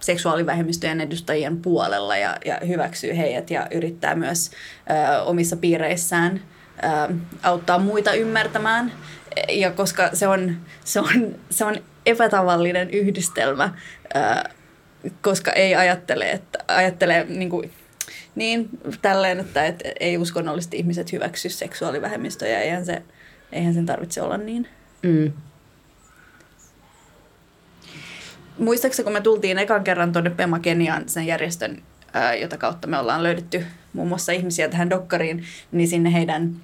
seksuaalivähemmistöjen 0.00 1.00
edustajien 1.00 1.56
puolella 1.62 2.16
ja, 2.16 2.36
ja 2.44 2.58
hyväksyy 2.66 3.16
heidät 3.16 3.50
ja 3.50 3.66
yrittää 3.70 4.14
myös 4.14 4.50
ö, 4.50 5.22
omissa 5.22 5.56
piireissään 5.56 6.40
ö, 6.84 7.14
auttaa 7.42 7.78
muita 7.78 8.12
ymmärtämään. 8.12 8.92
Ja 9.48 9.70
koska 9.70 10.10
se 10.12 10.28
on, 10.28 10.56
se 10.84 11.00
on, 11.00 11.36
se 11.50 11.64
on 11.64 11.76
epätavallinen 12.06 12.90
yhdistelmä, 12.90 13.74
ö, 14.16 14.48
koska 15.22 15.52
ei 15.52 15.74
ajattele, 15.74 16.30
että 16.30 16.58
ajattele 16.68 17.26
niin 17.28 17.50
kuin, 17.50 17.70
niin 18.34 18.68
tälleen, 19.02 19.40
että 19.40 19.64
et, 19.66 19.82
ei 20.00 20.18
uskonnolliset 20.18 20.74
ihmiset 20.74 21.12
hyväksy 21.12 21.48
seksuaalivähemmistöjä, 21.48 22.60
eihän, 22.60 22.86
se, 22.86 23.02
eihän 23.52 23.74
sen 23.74 23.86
tarvitse 23.86 24.22
olla 24.22 24.36
niin. 24.36 24.68
Mm. 25.02 25.32
Muistaakseni 28.60 29.04
kun 29.04 29.12
me 29.12 29.20
tultiin 29.20 29.58
ekan 29.58 29.84
kerran 29.84 30.12
tuonne 30.12 30.30
Pema 30.30 30.58
Keniaan, 30.58 31.08
sen 31.08 31.26
järjestön, 31.26 31.82
jota 32.40 32.56
kautta 32.56 32.88
me 32.88 32.98
ollaan 32.98 33.22
löydetty 33.22 33.64
muun 33.92 34.08
muassa 34.08 34.32
ihmisiä 34.32 34.68
tähän 34.68 34.90
dokkariin, 34.90 35.44
niin 35.72 35.88
sinne 35.88 36.12
heidän 36.12 36.56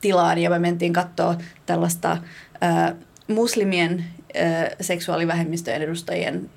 tilaan. 0.00 0.38
Ja 0.38 0.50
me 0.50 0.58
mentiin 0.58 0.92
katsoa 0.92 1.36
tällaista 1.66 2.16
ää, 2.60 2.94
muslimien 3.28 4.04
seksuaalivähemmistöjen 4.80 5.82
edustajien 5.82 6.50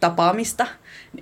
tapaamista. 0.00 0.66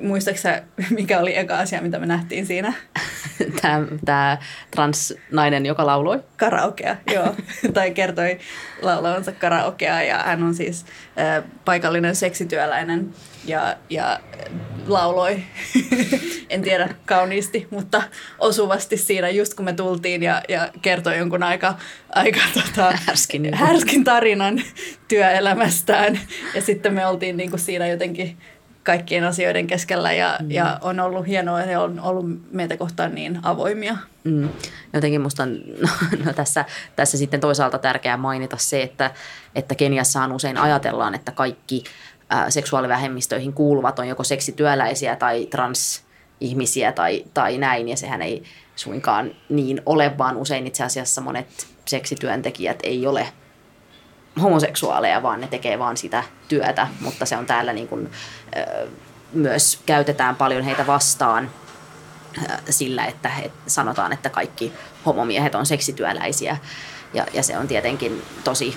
Muistaaksä, 0.02 0.62
mikä 0.90 1.20
oli 1.20 1.36
eka 1.36 1.58
asia, 1.58 1.82
mitä 1.82 1.98
me 1.98 2.06
nähtiin 2.06 2.46
siinä? 2.46 2.72
Tämä, 3.62 3.86
tämä 4.04 4.38
transnainen, 4.70 5.66
joka 5.66 5.86
lauloi? 5.86 6.22
Karaokea, 6.36 6.96
joo. 7.14 7.34
tai 7.74 7.90
kertoi 7.90 8.38
laulavansa 8.82 9.32
karaokea 9.32 10.02
ja 10.02 10.18
hän 10.18 10.42
on 10.42 10.54
siis 10.54 10.86
äh, 11.18 11.44
paikallinen 11.64 12.16
seksityöläinen 12.16 13.14
ja, 13.44 13.76
ja 13.90 14.20
lauloi, 14.86 15.42
en 16.50 16.62
tiedä 16.62 16.94
kauniisti, 17.06 17.68
mutta 17.70 18.02
osuvasti 18.38 18.96
siinä 18.96 19.28
just 19.28 19.54
kun 19.54 19.64
me 19.64 19.72
tultiin 19.72 20.22
ja, 20.22 20.42
ja 20.48 20.68
kertoi 20.82 21.18
jonkun 21.18 21.42
aika, 21.42 21.74
aika 22.08 22.40
tota, 22.54 22.92
härskin, 23.06 23.54
härskin 23.54 24.04
tarinan 24.04 24.62
työelämästään 25.08 26.20
ja 26.54 26.62
sitten 26.62 26.94
me 26.94 27.06
oltiin 27.06 27.36
niin 27.36 27.50
kuin 27.50 27.60
siinä 27.60 27.86
jotenkin 27.86 28.38
kaikkien 28.86 29.24
asioiden 29.24 29.66
keskellä 29.66 30.12
ja, 30.12 30.38
mm. 30.42 30.50
ja 30.50 30.78
on 30.82 31.00
ollut 31.00 31.26
hienoa, 31.26 31.60
että 31.60 31.70
he 31.70 31.78
on 31.78 32.00
ollut 32.00 32.26
meitä 32.52 32.76
kohtaan 32.76 33.14
niin 33.14 33.38
avoimia. 33.42 33.96
Mm. 34.24 34.48
Jotenkin 34.92 35.20
musta 35.20 35.42
on 35.42 35.54
no, 35.82 35.88
no 36.24 36.32
tässä, 36.32 36.64
tässä 36.96 37.18
sitten 37.18 37.40
toisaalta 37.40 37.78
tärkeää 37.78 38.16
mainita 38.16 38.56
se, 38.56 38.82
että, 38.82 39.10
että 39.54 39.74
Keniassaan 39.74 40.32
usein 40.32 40.58
ajatellaan, 40.58 41.14
että 41.14 41.32
kaikki 41.32 41.84
ä, 42.32 42.50
seksuaalivähemmistöihin 42.50 43.52
kuuluvat 43.52 43.98
on 43.98 44.08
joko 44.08 44.24
seksityöläisiä 44.24 45.16
tai 45.16 45.46
transihmisiä 45.46 46.92
tai, 46.92 47.24
tai 47.34 47.58
näin, 47.58 47.88
ja 47.88 47.96
sehän 47.96 48.22
ei 48.22 48.42
suinkaan 48.76 49.30
niin 49.48 49.82
ole, 49.86 50.18
vaan 50.18 50.36
usein 50.36 50.66
itse 50.66 50.84
asiassa 50.84 51.20
monet 51.20 51.66
seksityöntekijät 51.86 52.78
ei 52.82 53.06
ole 53.06 53.26
homoseksuaaleja, 54.42 55.22
vaan 55.22 55.40
ne 55.40 55.46
tekee 55.46 55.78
vaan 55.78 55.96
sitä 55.96 56.24
työtä, 56.48 56.86
mutta 57.00 57.26
se 57.26 57.36
on 57.36 57.46
täällä 57.46 57.72
niin 57.72 57.88
kuin, 57.88 58.10
myös 59.32 59.80
käytetään 59.86 60.36
paljon 60.36 60.62
heitä 60.62 60.86
vastaan 60.86 61.50
sillä, 62.70 63.04
että 63.04 63.28
he 63.28 63.50
sanotaan, 63.66 64.12
että 64.12 64.30
kaikki 64.30 64.72
homomiehet 65.06 65.54
on 65.54 65.66
seksityöläisiä. 65.66 66.56
Ja, 67.14 67.26
ja 67.32 67.42
se 67.42 67.58
on 67.58 67.68
tietenkin 67.68 68.22
tosi 68.44 68.76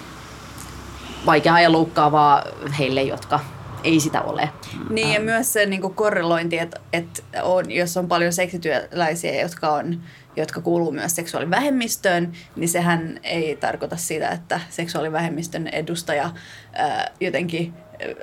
vaikeaa 1.25 1.61
ja 1.61 1.71
loukkaavaa 1.71 2.43
heille, 2.79 3.03
jotka 3.03 3.39
ei 3.83 4.00
sitä 4.00 4.21
ole. 4.21 4.50
Niin 4.89 5.13
ja 5.13 5.19
myös 5.19 5.53
se 5.53 5.65
niin 5.65 5.81
kuin 5.81 5.93
korrelointi, 5.93 6.59
että, 6.59 6.79
että 6.93 7.21
on, 7.43 7.71
jos 7.71 7.98
on 7.98 8.07
paljon 8.07 8.33
seksityöläisiä, 8.33 9.41
jotka, 9.41 9.69
on, 9.69 10.01
jotka 10.36 10.62
kuuluu 10.62 10.91
myös 10.91 11.15
seksuaalivähemmistöön, 11.15 12.31
niin 12.55 12.69
sehän 12.69 13.19
ei 13.24 13.55
tarkoita 13.55 13.98
sitä, 13.98 14.29
että 14.29 14.59
seksuaalivähemmistön 14.69 15.67
edustaja 15.67 16.29
ää, 16.74 17.12
jotenkin 17.19 17.74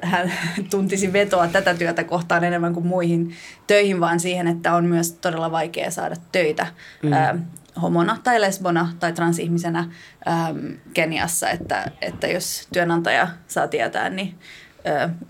hän 0.03 0.33
tuntisi 0.71 1.13
vetoa 1.13 1.49
tätä 1.49 1.75
työtä 1.75 2.05
kohtaan 2.05 2.45
enemmän 2.45 2.75
kuin 2.75 2.87
muihin 2.87 3.35
töihin, 3.67 4.01
vaan 4.01 4.21
siihen, 4.21 4.47
että 4.47 4.75
on 4.75 4.85
myös 4.85 5.13
todella 5.13 5.51
vaikea 5.51 5.91
saada 5.91 6.17
töitä 6.33 6.67
mm. 7.03 7.13
ää, 7.13 7.39
homona 7.83 8.19
tai 8.25 8.41
lesbona 8.41 8.93
tai 9.01 9.13
transihmisenä 9.13 9.79
äm, 9.79 10.79
Keniassa, 10.95 11.51
että, 11.51 11.91
että 12.01 12.27
jos 12.27 12.69
työnantaja 12.73 13.29
saa 13.47 13.69
tietää, 13.69 14.11
niin 14.11 14.39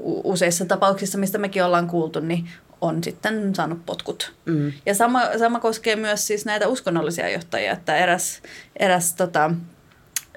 useissa 0.01 0.65
tapauksissa, 0.65 1.19
mistä 1.19 1.39
mekin 1.39 1.65
ollaan 1.65 1.87
kuultu, 1.87 2.21
niin 2.21 2.49
on 2.81 3.05
sitten 3.05 3.55
saanut 3.55 3.87
potkut. 3.87 4.35
Mm. 4.45 4.73
Ja 4.87 4.95
sama, 4.95 5.23
sama 5.39 5.61
koskee 5.61 5.97
myös 5.97 6.27
siis 6.27 6.45
näitä 6.45 6.69
uskonnollisia 6.69 7.29
johtajia, 7.29 7.73
että 7.73 7.97
eräs, 7.97 8.43
eräs 8.77 9.15
tota, 9.15 9.51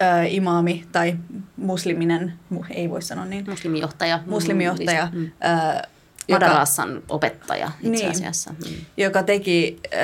ä, 0.01 0.23
imaami 0.23 0.85
tai 0.91 1.15
musliminen, 1.57 2.33
ei 2.69 2.89
voi 2.89 3.01
sanoa 3.01 3.25
niin. 3.25 3.45
Muslimijohtaja. 3.49 4.19
Muslimijohtaja. 4.25 5.09
Mm. 5.11 5.31
Ä, 5.41 5.83
Madarassan 6.29 7.03
opettaja 7.09 7.71
itse 7.81 7.89
niin, 7.89 8.12
asiassa. 8.12 8.51
Mm. 8.51 8.75
Joka 8.98 9.24
teki 9.24 9.79
ö, 9.86 9.98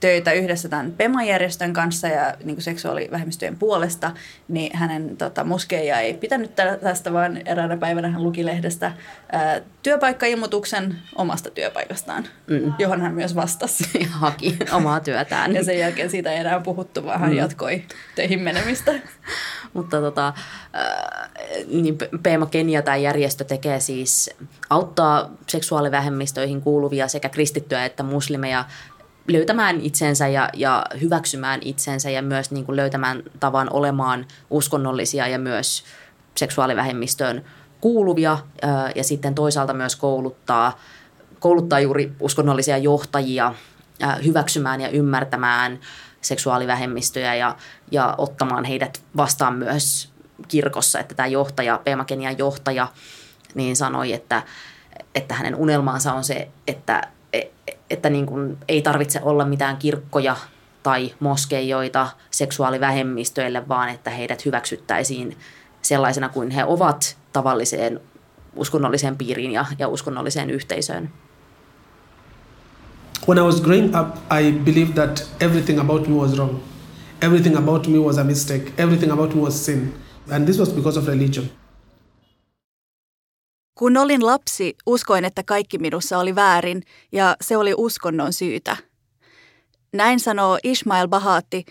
töitä 0.00 0.32
yhdessä 0.32 0.68
tämän 0.68 0.92
PEMA-järjestön 0.92 1.72
kanssa 1.72 2.08
ja 2.08 2.34
niin 2.44 2.56
kuin 2.56 2.62
seksuaalivähemmistöjen 2.62 3.58
puolesta, 3.58 4.10
niin 4.48 4.76
hänen 4.76 5.16
tota, 5.16 5.44
moskeija 5.44 6.00
ei 6.00 6.14
pitänyt 6.14 6.54
tästä, 6.82 7.12
vaan 7.12 7.36
eräänä 7.44 7.76
päivänä 7.76 8.08
hän 8.10 8.22
luki 8.22 8.46
lehdestä 8.46 8.92
ö, 9.56 9.62
työpaikkailmoituksen 9.82 10.96
omasta 11.16 11.50
työpaikastaan, 11.50 12.24
mm. 12.46 12.72
johon 12.78 13.00
hän 13.00 13.14
myös 13.14 13.34
vastasi. 13.34 13.84
Ja 14.00 14.06
haki 14.24 14.56
omaa 14.72 15.00
työtään. 15.00 15.54
ja 15.54 15.64
sen 15.64 15.78
jälkeen 15.78 16.10
siitä 16.10 16.32
ei 16.32 16.38
enää 16.38 16.60
puhuttu, 16.60 17.04
vaan 17.04 17.20
hän 17.20 17.30
mm. 17.30 17.36
jatkoi 17.36 17.84
töihin 18.14 18.40
menemistä. 18.40 18.94
Mutta 19.72 20.00
tota, 20.00 20.28
äh, 20.28 21.30
niin 21.66 21.98
Peema 22.22 22.46
Kenia 22.46 22.82
tämä 22.82 22.96
järjestö 22.96 23.44
tekee 23.44 23.80
siis, 23.80 24.30
auttaa 24.70 25.30
seksuaalivähemmistöihin 25.46 26.62
kuuluvia 26.62 27.08
sekä 27.08 27.28
kristittyjä 27.28 27.84
että 27.84 28.02
muslimeja 28.02 28.64
löytämään 29.28 29.80
itsensä 29.80 30.28
ja, 30.28 30.50
ja 30.54 30.86
hyväksymään 31.00 31.60
itsensä 31.62 32.10
ja 32.10 32.22
myös 32.22 32.50
niin 32.50 32.64
kuin 32.64 32.76
löytämään 32.76 33.22
tavan 33.40 33.72
olemaan 33.72 34.26
uskonnollisia 34.50 35.28
ja 35.28 35.38
myös 35.38 35.84
seksuaalivähemmistöön 36.36 37.44
kuuluvia 37.80 38.38
ja 38.94 39.04
sitten 39.04 39.34
toisaalta 39.34 39.74
myös 39.74 39.96
kouluttaa, 39.96 40.78
kouluttaa 41.38 41.80
juuri 41.80 42.12
uskonnollisia 42.20 42.78
johtajia 42.78 43.54
hyväksymään 44.24 44.80
ja 44.80 44.88
ymmärtämään 44.88 45.80
seksuaalivähemmistöjä 46.20 47.34
ja, 47.34 47.56
ja 47.90 48.14
ottamaan 48.18 48.64
heidät 48.64 49.02
vastaan 49.16 49.54
myös 49.54 50.12
kirkossa. 50.48 51.00
Että 51.00 51.14
tämä 51.14 51.26
johtaja, 51.26 51.80
Peemakenian 51.84 52.38
johtaja, 52.38 52.88
niin 53.54 53.76
sanoi, 53.76 54.12
että, 54.12 54.42
että 55.14 55.34
hänen 55.34 55.54
unelmaansa 55.54 56.12
on 56.12 56.24
se, 56.24 56.48
että, 56.66 57.08
että 57.90 58.10
niin 58.10 58.26
kuin 58.26 58.58
ei 58.68 58.82
tarvitse 58.82 59.20
olla 59.22 59.44
mitään 59.44 59.76
kirkkoja 59.76 60.36
tai 60.82 61.14
moskeijoita 61.20 62.08
seksuaalivähemmistöille, 62.30 63.68
vaan 63.68 63.88
että 63.88 64.10
heidät 64.10 64.44
hyväksyttäisiin 64.44 65.36
sellaisena 65.82 66.28
kuin 66.28 66.50
he 66.50 66.64
ovat 66.64 67.16
tavalliseen 67.32 68.00
uskonnolliseen 68.56 69.16
piiriin 69.16 69.52
ja, 69.52 69.66
ja 69.78 69.88
uskonnolliseen 69.88 70.50
yhteisöön. 70.50 71.10
When 73.28 73.38
I 73.38 73.42
was 73.42 73.60
growing 73.60 74.00
up, 74.00 74.16
I 74.30 74.52
believed 74.52 74.94
that 74.94 75.30
everything 75.40 75.80
about 75.80 76.08
me 76.08 76.14
was 76.14 76.36
wrong. 76.36 76.58
Everything 77.20 77.56
about 77.56 77.86
me 77.86 77.98
was 77.98 78.18
a 78.18 78.24
mistake. 78.24 78.72
Everything 78.78 79.12
about 79.12 79.34
me 79.34 79.40
was 79.40 79.66
sin. 79.66 79.94
And 80.30 80.44
this 80.44 80.58
was 80.58 80.72
because 80.72 80.98
of 80.98 81.06
religion. 81.08 81.50
Kun 83.78 83.96
olin 83.96 84.26
lapsi, 84.26 84.76
uskoin, 84.86 85.24
että 85.24 85.42
kaikki 85.42 85.78
minussa 85.78 86.18
oli 86.18 86.34
väärin 86.34 86.82
ja 87.12 87.36
se 87.40 87.56
oli 87.56 87.74
uskonnon 87.76 88.32
syytä. 88.32 88.76
Näin 89.92 90.20
sanoo 90.20 90.58
Ismail 90.64 91.08
Bahati, 91.08 91.64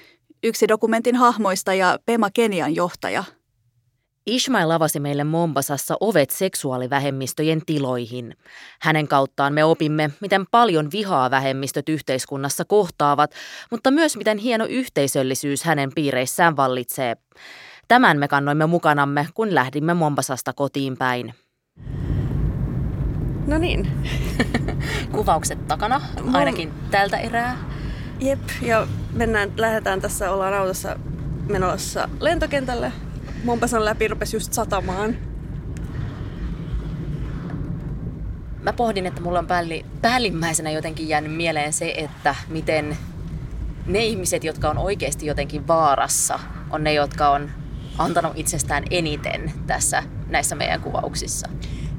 yksi 0.43 0.67
dokumentin 0.67 1.15
hahmoista 1.15 1.73
ja 1.73 1.99
Pema 2.05 2.29
Kenian 2.33 2.75
johtaja– 2.75 3.23
Ishmael 4.27 4.71
avasi 4.71 4.99
meille 4.99 5.23
Mombasassa 5.23 5.97
ovet 5.99 6.29
seksuaalivähemmistöjen 6.29 7.61
tiloihin. 7.65 8.35
Hänen 8.81 9.07
kauttaan 9.07 9.53
me 9.53 9.63
opimme, 9.63 10.09
miten 10.21 10.45
paljon 10.51 10.91
vihaa 10.91 11.31
vähemmistöt 11.31 11.89
yhteiskunnassa 11.89 12.65
kohtaavat, 12.65 13.31
mutta 13.71 13.91
myös 13.91 14.17
miten 14.17 14.37
hieno 14.37 14.65
yhteisöllisyys 14.65 15.63
hänen 15.63 15.91
piireissään 15.95 16.57
vallitsee. 16.57 17.15
Tämän 17.87 18.17
me 18.17 18.27
kannoimme 18.27 18.65
mukanamme, 18.65 19.27
kun 19.33 19.55
lähdimme 19.55 19.93
Mombasasta 19.93 20.53
kotiin 20.53 20.97
päin. 20.97 21.33
No 23.47 23.57
niin. 23.57 23.91
Kuvaukset 25.15 25.67
takana, 25.67 26.01
ainakin 26.33 26.73
tältä 26.91 27.17
erää. 27.17 27.57
Jep, 28.19 28.39
ja 28.61 28.87
mennään, 29.13 29.51
lähdetään 29.57 30.01
tässä, 30.01 30.31
ollaan 30.31 30.53
autossa 30.53 30.99
menossa 31.49 32.09
lentokentälle 32.19 32.91
Mompasan 33.43 33.85
läpi 33.85 34.07
rupesi 34.07 34.35
just 34.35 34.53
satamaan. 34.53 35.15
Mä 38.61 38.73
pohdin, 38.73 39.05
että 39.05 39.21
mulla 39.21 39.39
on 39.39 39.47
päälli, 39.47 39.85
päällimmäisenä 40.01 40.71
jotenkin 40.71 41.07
jäänyt 41.07 41.35
mieleen 41.35 41.73
se, 41.73 41.93
että 41.97 42.35
miten 42.47 42.97
ne 43.85 44.05
ihmiset, 44.05 44.43
jotka 44.43 44.69
on 44.69 44.77
oikeasti 44.77 45.25
jotenkin 45.25 45.67
vaarassa, 45.67 46.39
on 46.69 46.83
ne, 46.83 46.93
jotka 46.93 47.29
on 47.29 47.49
antanut 47.97 48.31
itsestään 48.35 48.83
eniten 48.91 49.53
tässä 49.67 50.03
näissä 50.29 50.55
meidän 50.55 50.81
kuvauksissa. 50.81 51.49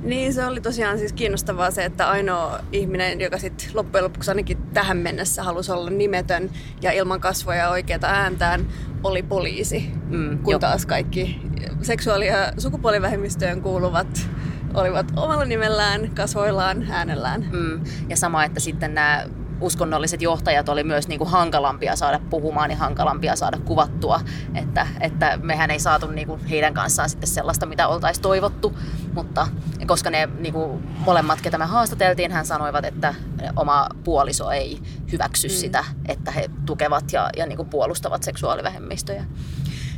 Niin, 0.03 0.35
se 0.35 0.47
oli 0.47 0.61
tosiaan 0.61 0.99
siis 0.99 1.13
kiinnostavaa 1.13 1.71
se, 1.71 1.85
että 1.85 2.09
ainoa 2.09 2.61
ihminen, 2.73 3.21
joka 3.21 3.39
sitten 3.39 3.69
loppujen 3.75 4.05
lopuksi 4.05 4.31
ainakin 4.31 4.59
tähän 4.75 4.97
mennessä 4.97 5.43
halusi 5.43 5.73
olla 5.73 5.91
nimetön 5.91 6.51
ja 6.83 6.93
ilman 6.93 7.21
kasvoja 7.21 7.59
ja 7.59 7.71
oikeata 7.71 8.07
ääntään, 8.07 8.67
oli 9.05 9.23
poliisi. 9.23 9.91
Mm, 10.09 10.39
kun 10.39 10.53
jo. 10.53 10.59
taas 10.59 10.87
kaikki 10.87 11.41
seksuaali- 11.83 12.27
ja 12.27 12.53
sukupuolivähemmistöön 12.59 13.63
kuuluvat 13.63 14.29
olivat 14.75 15.13
omalla 15.17 15.45
nimellään, 15.45 16.11
kasvoillaan, 16.15 16.87
äänellään. 16.91 17.49
Mm. 17.53 17.81
Ja 18.09 18.17
sama, 18.17 18.45
että 18.45 18.61
sitten 18.61 18.95
nämä 18.95 19.27
uskonnolliset 19.61 20.23
johtajat 20.23 20.69
oli 20.69 20.85
myös 20.85 21.09
niin 21.09 21.19
kuin 21.19 21.31
hankalampia 21.31 21.97
saada 21.97 22.21
puhumaan 22.31 22.71
ja 22.71 22.77
hankalampia 22.77 23.37
saada 23.37 23.59
kuvattua. 23.65 24.21
Että, 24.55 24.87
että 25.01 25.39
mehän 25.43 25.71
ei 25.71 25.81
saatu 25.81 26.07
niin 26.07 26.27
kuin 26.27 26.45
heidän 26.47 26.75
kanssaan 26.75 27.11
sitten 27.11 27.29
sellaista, 27.29 27.67
mitä 27.67 27.89
oltaisiin 27.89 28.23
toivottu. 28.23 28.79
Mutta 29.15 29.49
koska 29.87 30.11
ne 30.11 30.29
niin 30.39 30.53
kuin 30.53 30.83
molemmat, 30.99 31.41
ketä 31.41 31.59
me 31.59 31.65
haastateltiin, 31.65 32.33
hän 32.33 32.47
sanoivat, 32.47 32.85
että 32.85 33.15
oma 33.57 33.87
puoliso 34.05 34.51
ei 34.51 34.83
hyväksy 35.13 35.49
mm. 35.49 35.53
sitä, 35.53 35.85
että 36.09 36.31
he 36.31 36.51
tukevat 36.67 37.13
ja, 37.13 37.31
ja 37.37 37.47
niin 37.47 37.57
kuin 37.57 37.69
puolustavat 37.69 38.23
seksuaalivähemmistöjä. 38.23 39.25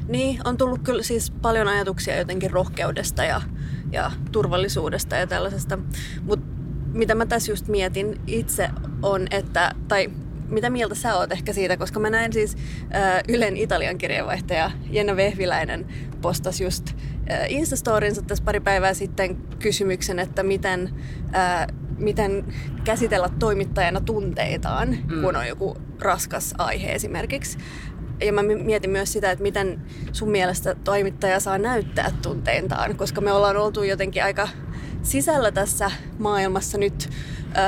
Niin, 0.08 0.40
on 0.44 0.56
tullut 0.56 0.82
kyllä 0.82 1.02
siis 1.02 1.30
paljon 1.30 1.68
ajatuksia 1.68 2.18
jotenkin 2.18 2.50
rohkeudesta 2.50 3.24
ja, 3.24 3.40
ja 3.92 4.10
turvallisuudesta 4.32 5.16
ja 5.16 5.26
tällaisesta. 5.26 5.78
Mutta 6.22 6.49
mitä 6.92 7.14
mä 7.14 7.26
tässä 7.26 7.52
just 7.52 7.68
mietin 7.68 8.20
itse 8.26 8.68
on, 9.02 9.26
että, 9.30 9.74
tai 9.88 10.10
mitä 10.48 10.70
mieltä 10.70 10.94
sä 10.94 11.14
oot 11.14 11.32
ehkä 11.32 11.52
siitä, 11.52 11.76
koska 11.76 12.00
mä 12.00 12.10
näin 12.10 12.32
siis 12.32 12.56
äh, 12.94 13.22
Ylen 13.28 13.56
Italian 13.56 13.98
kirjeenvaihtaja 13.98 14.70
Jenna 14.90 15.16
Vehviläinen 15.16 15.86
postas 16.22 16.60
just 16.60 16.90
äh, 17.30 17.40
Instastorinsa 17.48 18.22
tässä 18.22 18.44
pari 18.44 18.60
päivää 18.60 18.94
sitten 18.94 19.36
kysymyksen, 19.36 20.18
että 20.18 20.42
miten, 20.42 20.94
äh, 21.34 21.66
miten 21.98 22.44
käsitellä 22.84 23.28
toimittajana 23.38 24.00
tunteitaan, 24.00 24.88
mm. 24.88 25.22
kun 25.22 25.36
on 25.36 25.48
joku 25.48 25.76
raskas 26.00 26.54
aihe 26.58 26.92
esimerkiksi. 26.92 27.58
Ja 28.24 28.32
mä 28.32 28.42
mietin 28.42 28.90
myös 28.90 29.12
sitä, 29.12 29.30
että 29.30 29.42
miten 29.42 29.80
sun 30.12 30.30
mielestä 30.30 30.74
toimittaja 30.84 31.40
saa 31.40 31.58
näyttää 31.58 32.12
tunteintaan, 32.22 32.96
koska 32.96 33.20
me 33.20 33.32
ollaan 33.32 33.56
oltu 33.56 33.82
jotenkin 33.82 34.24
aika 34.24 34.48
sisällä 35.02 35.52
tässä 35.52 35.90
maailmassa 36.18 36.78
nyt 36.78 37.10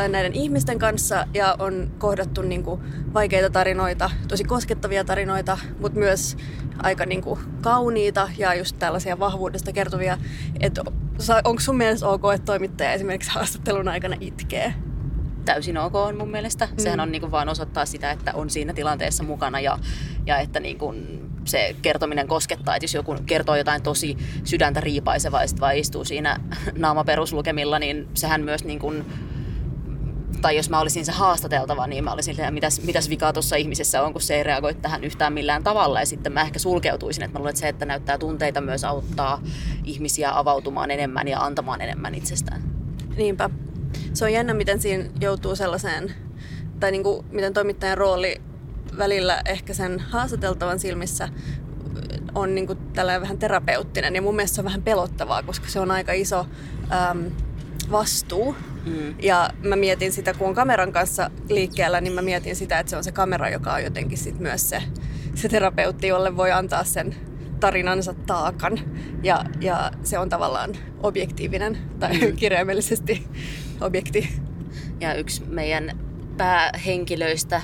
näiden 0.08 0.32
ihmisten 0.32 0.78
kanssa 0.78 1.26
ja 1.34 1.56
on 1.58 1.90
kohdattu 1.98 2.42
niin 2.42 2.62
kuin 2.62 2.80
vaikeita 3.14 3.50
tarinoita, 3.50 4.10
tosi 4.28 4.44
koskettavia 4.44 5.04
tarinoita, 5.04 5.58
mutta 5.80 5.98
myös 5.98 6.36
aika 6.78 7.06
niin 7.06 7.22
kuin 7.22 7.40
kauniita 7.60 8.28
ja 8.38 8.54
just 8.54 8.76
tällaisia 8.78 9.18
vahvuudesta 9.18 9.72
kertovia. 9.72 10.18
Että 10.60 10.82
onko 11.44 11.60
sun 11.60 11.76
mielestä 11.76 12.08
ok, 12.08 12.22
että 12.34 12.44
toimittaja 12.44 12.92
esimerkiksi 12.92 13.30
haastattelun 13.30 13.88
aikana 13.88 14.16
itkee? 14.20 14.74
Täysin 15.44 15.78
ok 15.78 15.94
on 15.94 16.16
mun 16.16 16.30
mielestä. 16.30 16.66
Mm. 16.66 16.78
Sehän 16.78 17.00
on 17.00 17.12
niin 17.12 17.20
kuin 17.20 17.30
vaan 17.30 17.48
osoittaa 17.48 17.86
sitä, 17.86 18.10
että 18.10 18.32
on 18.34 18.50
siinä 18.50 18.72
tilanteessa 18.72 19.24
mukana 19.24 19.60
ja, 19.60 19.78
ja 20.26 20.38
että 20.38 20.60
niin 20.60 20.78
kuin 20.78 21.22
se 21.44 21.76
kertominen 21.82 22.28
koskettaa. 22.28 22.76
Että 22.76 22.84
jos 22.84 22.94
joku 22.94 23.16
kertoo 23.26 23.56
jotain 23.56 23.82
tosi 23.82 24.16
sydäntä 24.44 24.80
riipaisevaa 24.80 25.42
ja 25.42 25.48
sitten 25.48 25.60
vaan 25.60 25.76
istuu 25.76 26.04
siinä 26.04 26.40
naamaperuslukemilla, 26.78 27.78
niin 27.78 28.08
sehän 28.14 28.42
myös 28.42 28.64
niin 28.64 28.78
kuin 28.78 29.04
tai 30.42 30.56
jos 30.56 30.70
mä 30.70 30.80
olisin 30.80 31.04
se 31.04 31.12
haastateltava, 31.12 31.86
niin 31.86 32.04
mä 32.04 32.12
olisin, 32.12 32.30
että 32.40 32.50
mitäs, 32.50 32.82
mitäs 32.82 33.08
vikaa 33.08 33.32
tuossa 33.32 33.56
ihmisessä 33.56 34.02
on, 34.02 34.12
kun 34.12 34.22
se 34.22 34.34
ei 34.34 34.42
reagoi 34.42 34.74
tähän 34.74 35.04
yhtään 35.04 35.32
millään 35.32 35.64
tavalla. 35.64 36.00
Ja 36.00 36.06
sitten 36.06 36.32
mä 36.32 36.40
ehkä 36.42 36.58
sulkeutuisin, 36.58 37.24
että 37.24 37.34
mä 37.34 37.38
luulen, 37.38 37.50
että 37.50 37.60
se, 37.60 37.68
että 37.68 37.86
näyttää 37.86 38.18
tunteita 38.18 38.60
myös 38.60 38.84
auttaa 38.84 39.42
ihmisiä 39.84 40.38
avautumaan 40.38 40.90
enemmän 40.90 41.28
ja 41.28 41.40
antamaan 41.40 41.80
enemmän 41.80 42.14
itsestään. 42.14 42.62
Niinpä. 43.16 43.50
Se 44.14 44.24
on 44.24 44.32
jännä, 44.32 44.54
miten 44.54 44.80
siinä 44.80 45.04
joutuu 45.20 45.56
sellaiseen, 45.56 46.14
tai 46.80 46.90
niin 46.90 47.02
kuin, 47.02 47.26
miten 47.30 47.52
toimittajan 47.52 47.98
rooli 47.98 48.40
välillä 48.98 49.42
ehkä 49.44 49.74
sen 49.74 50.00
haastateltavan 50.00 50.78
silmissä 50.78 51.28
on 52.34 52.54
niin 52.54 52.66
kuin 52.66 52.78
tällainen 52.92 53.22
vähän 53.22 53.38
terapeuttinen. 53.38 54.14
Ja 54.14 54.22
mun 54.22 54.36
mielestä 54.36 54.54
se 54.54 54.60
on 54.60 54.64
vähän 54.64 54.82
pelottavaa, 54.82 55.42
koska 55.42 55.68
se 55.68 55.80
on 55.80 55.90
aika 55.90 56.12
iso 56.12 56.46
äm, 57.10 57.30
vastuu 57.90 58.56
Mm. 58.86 59.14
Ja 59.22 59.50
mä 59.62 59.76
mietin 59.76 60.12
sitä, 60.12 60.34
kun 60.34 60.48
on 60.48 60.54
kameran 60.54 60.92
kanssa 60.92 61.30
liikkeellä, 61.48 62.00
niin 62.00 62.12
mä 62.12 62.22
mietin 62.22 62.56
sitä, 62.56 62.78
että 62.78 62.90
se 62.90 62.96
on 62.96 63.04
se 63.04 63.12
kamera, 63.12 63.48
joka 63.48 63.72
on 63.72 63.84
jotenkin 63.84 64.18
sit 64.18 64.38
myös 64.38 64.68
se, 64.68 64.82
se 65.34 65.48
terapeutti, 65.48 66.06
jolle 66.06 66.36
voi 66.36 66.52
antaa 66.52 66.84
sen 66.84 67.14
tarinansa 67.60 68.14
taakan. 68.26 68.80
Ja, 69.22 69.44
ja 69.60 69.90
se 70.02 70.18
on 70.18 70.28
tavallaan 70.28 70.70
objektiivinen 71.02 71.78
tai 72.00 72.18
mm. 72.18 72.36
kirjaimellisesti 72.42 73.26
objekti. 73.82 74.28
Ja 75.00 75.14
yksi 75.14 75.44
meidän 75.44 75.98
päähenkilöistä, 76.36 77.62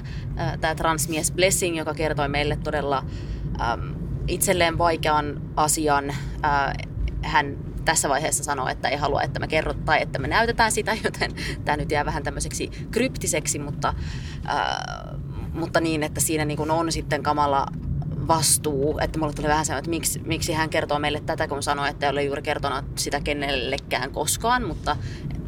tämä 0.60 0.74
transmies 0.74 1.32
Blessing, 1.32 1.78
joka 1.78 1.94
kertoi 1.94 2.28
meille 2.28 2.56
todella 2.56 3.04
äm, 3.60 3.94
itselleen 4.28 4.78
vaikean 4.78 5.42
asian. 5.56 6.10
Äh, 6.44 6.72
hän 7.22 7.56
tässä 7.84 8.08
vaiheessa 8.08 8.44
sanoa, 8.44 8.70
että 8.70 8.88
ei 8.88 8.96
halua, 8.96 9.22
että 9.22 9.40
me 9.40 9.48
kerrot 9.48 9.84
tai 9.84 10.02
että 10.02 10.18
me 10.18 10.28
näytetään 10.28 10.72
sitä, 10.72 10.96
joten 11.04 11.30
tämä 11.64 11.76
nyt 11.76 11.90
jää 11.90 12.04
vähän 12.04 12.22
tämmöiseksi 12.22 12.70
kryptiseksi, 12.90 13.58
mutta, 13.58 13.94
mutta 15.52 15.80
niin, 15.80 16.02
että 16.02 16.20
siinä 16.20 16.44
niin 16.44 16.56
kuin 16.56 16.70
on 16.70 16.92
sitten 16.92 17.22
kamala 17.22 17.66
vastuu, 18.28 18.98
että 18.98 19.18
mulle 19.18 19.32
tuli 19.32 19.48
vähän 19.48 19.66
se, 19.66 19.78
että 19.78 19.90
miksi, 19.90 20.18
miksi 20.18 20.52
hän 20.52 20.70
kertoo 20.70 20.98
meille 20.98 21.20
tätä, 21.20 21.48
kun 21.48 21.62
sanoi, 21.62 21.88
että 21.88 22.06
ei 22.06 22.10
ole 22.10 22.22
juuri 22.22 22.42
kertonut 22.42 22.84
sitä 22.94 23.20
kenellekään 23.20 24.10
koskaan, 24.10 24.66
mutta 24.66 24.96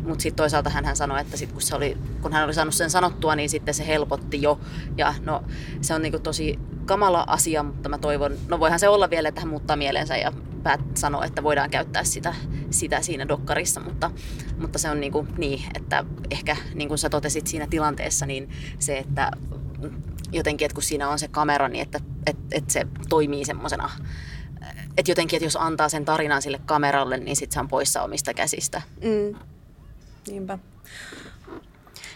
mutta 0.04 0.22
sitten 0.22 0.36
toisaalta 0.36 0.70
hän 0.70 0.96
sanoi, 0.96 1.20
että 1.20 1.36
sit 1.36 1.52
kun, 1.52 1.62
se 1.62 1.76
oli, 1.76 1.96
kun 2.22 2.32
hän 2.32 2.44
oli 2.44 2.54
saanut 2.54 2.74
sen 2.74 2.90
sanottua, 2.90 3.36
niin 3.36 3.50
sitten 3.50 3.74
se 3.74 3.86
helpotti 3.86 4.42
jo. 4.42 4.60
Ja 4.96 5.14
no, 5.24 5.44
se 5.80 5.94
on 5.94 6.02
niinku 6.02 6.18
tosi 6.18 6.58
kamala 6.86 7.24
asia, 7.26 7.62
mutta 7.62 7.88
mä 7.88 7.98
toivon, 7.98 8.32
no 8.48 8.60
voihan 8.60 8.78
se 8.78 8.88
olla 8.88 9.10
vielä, 9.10 9.28
että 9.28 9.40
hän 9.40 9.50
muuttaa 9.50 9.76
mielensä 9.76 10.16
ja 10.16 10.32
päät 10.62 10.80
sanoo, 10.94 11.22
että 11.22 11.42
voidaan 11.42 11.70
käyttää 11.70 12.04
sitä, 12.04 12.34
sitä 12.70 13.00
siinä 13.00 13.28
dokkarissa, 13.28 13.80
mutta, 13.80 14.10
mutta 14.58 14.78
se 14.78 14.90
on 14.90 15.00
niinku, 15.00 15.26
niin, 15.38 15.62
että 15.74 16.04
ehkä 16.30 16.56
niin 16.74 16.88
kuin 16.88 16.98
sä 16.98 17.10
totesit 17.10 17.46
siinä 17.46 17.66
tilanteessa, 17.66 18.26
niin 18.26 18.50
se, 18.78 18.98
että 18.98 19.30
jotenkin, 20.32 20.66
että 20.66 20.74
kun 20.74 20.82
siinä 20.82 21.08
on 21.08 21.18
se 21.18 21.28
kamera, 21.28 21.68
niin 21.68 21.82
että, 21.82 22.00
että, 22.26 22.42
että 22.52 22.72
se 22.72 22.86
toimii 23.08 23.44
semmoisena, 23.44 23.90
että 24.96 25.10
jotenkin, 25.10 25.36
että 25.36 25.46
jos 25.46 25.56
antaa 25.56 25.88
sen 25.88 26.04
tarinan 26.04 26.42
sille 26.42 26.60
kameralle, 26.66 27.18
niin 27.18 27.36
sitten 27.36 27.54
se 27.54 27.60
on 27.60 27.68
poissa 27.68 28.02
omista 28.02 28.34
käsistä. 28.34 28.82
Mm. 29.04 29.38
Niinpä. 30.30 30.58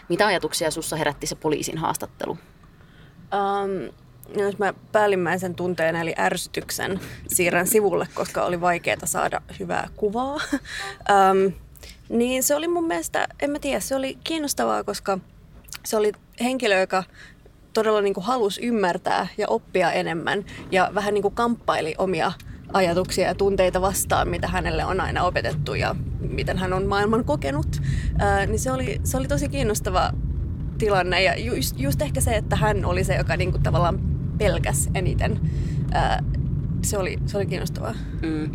Mitä 0.09 0.27
ajatuksia 0.27 0.71
sussa 0.71 0.95
herätti 0.95 1.27
se 1.27 1.35
poliisin 1.35 1.77
haastattelu? 1.77 2.31
Um, 2.31 3.93
no 4.37 4.43
jos 4.43 4.57
mä 4.57 4.73
päällimmäisen 4.91 5.55
tunteen 5.55 5.95
eli 5.95 6.13
ärsytyksen 6.17 6.99
siirrän 7.27 7.67
sivulle, 7.67 8.07
koska 8.13 8.43
oli 8.45 8.61
vaikeaa 8.61 9.05
saada 9.05 9.41
hyvää 9.59 9.89
kuvaa, 9.95 10.33
um, 10.33 11.53
niin 12.09 12.43
se 12.43 12.55
oli 12.55 12.67
mun 12.67 12.87
mielestä, 12.87 13.27
en 13.41 13.51
mä 13.51 13.59
tiedä, 13.59 13.79
se 13.79 13.95
oli 13.95 14.17
kiinnostavaa, 14.23 14.83
koska 14.83 15.19
se 15.85 15.97
oli 15.97 16.11
henkilö, 16.41 16.79
joka 16.79 17.03
todella 17.73 18.01
niin 18.01 18.13
kuin 18.13 18.25
halusi 18.25 18.61
ymmärtää 18.61 19.27
ja 19.37 19.47
oppia 19.47 19.91
enemmän 19.91 20.45
ja 20.71 20.91
vähän 20.95 21.13
niin 21.13 21.21
kuin 21.21 21.35
kamppaili 21.35 21.95
omia 21.97 22.31
ajatuksia 22.73 23.27
ja 23.27 23.35
tunteita 23.35 23.81
vastaan, 23.81 24.29
mitä 24.29 24.47
hänelle 24.47 24.85
on 24.85 25.01
aina 25.01 25.23
opetettu 25.23 25.73
ja 25.73 25.95
miten 26.29 26.57
hän 26.57 26.73
on 26.73 26.85
maailman 26.85 27.25
kokenut. 27.25 27.81
Ää, 28.19 28.45
niin 28.45 28.59
se 28.59 28.71
oli, 28.71 29.01
se 29.03 29.17
oli 29.17 29.27
tosi 29.27 29.49
kiinnostava 29.49 30.11
tilanne 30.77 31.23
ja 31.23 31.39
just, 31.39 31.79
just 31.79 32.01
ehkä 32.01 32.21
se, 32.21 32.35
että 32.35 32.55
hän 32.55 32.85
oli 32.85 33.03
se, 33.03 33.15
joka 33.15 33.37
niinku 33.37 33.59
tavallaan 33.63 33.99
pelkäs 34.37 34.89
eniten. 34.93 35.39
Ää, 35.91 36.23
se, 36.81 36.97
oli, 36.97 37.17
se 37.25 37.37
oli 37.37 37.45
kiinnostavaa. 37.45 37.95
Mm. 38.21 38.45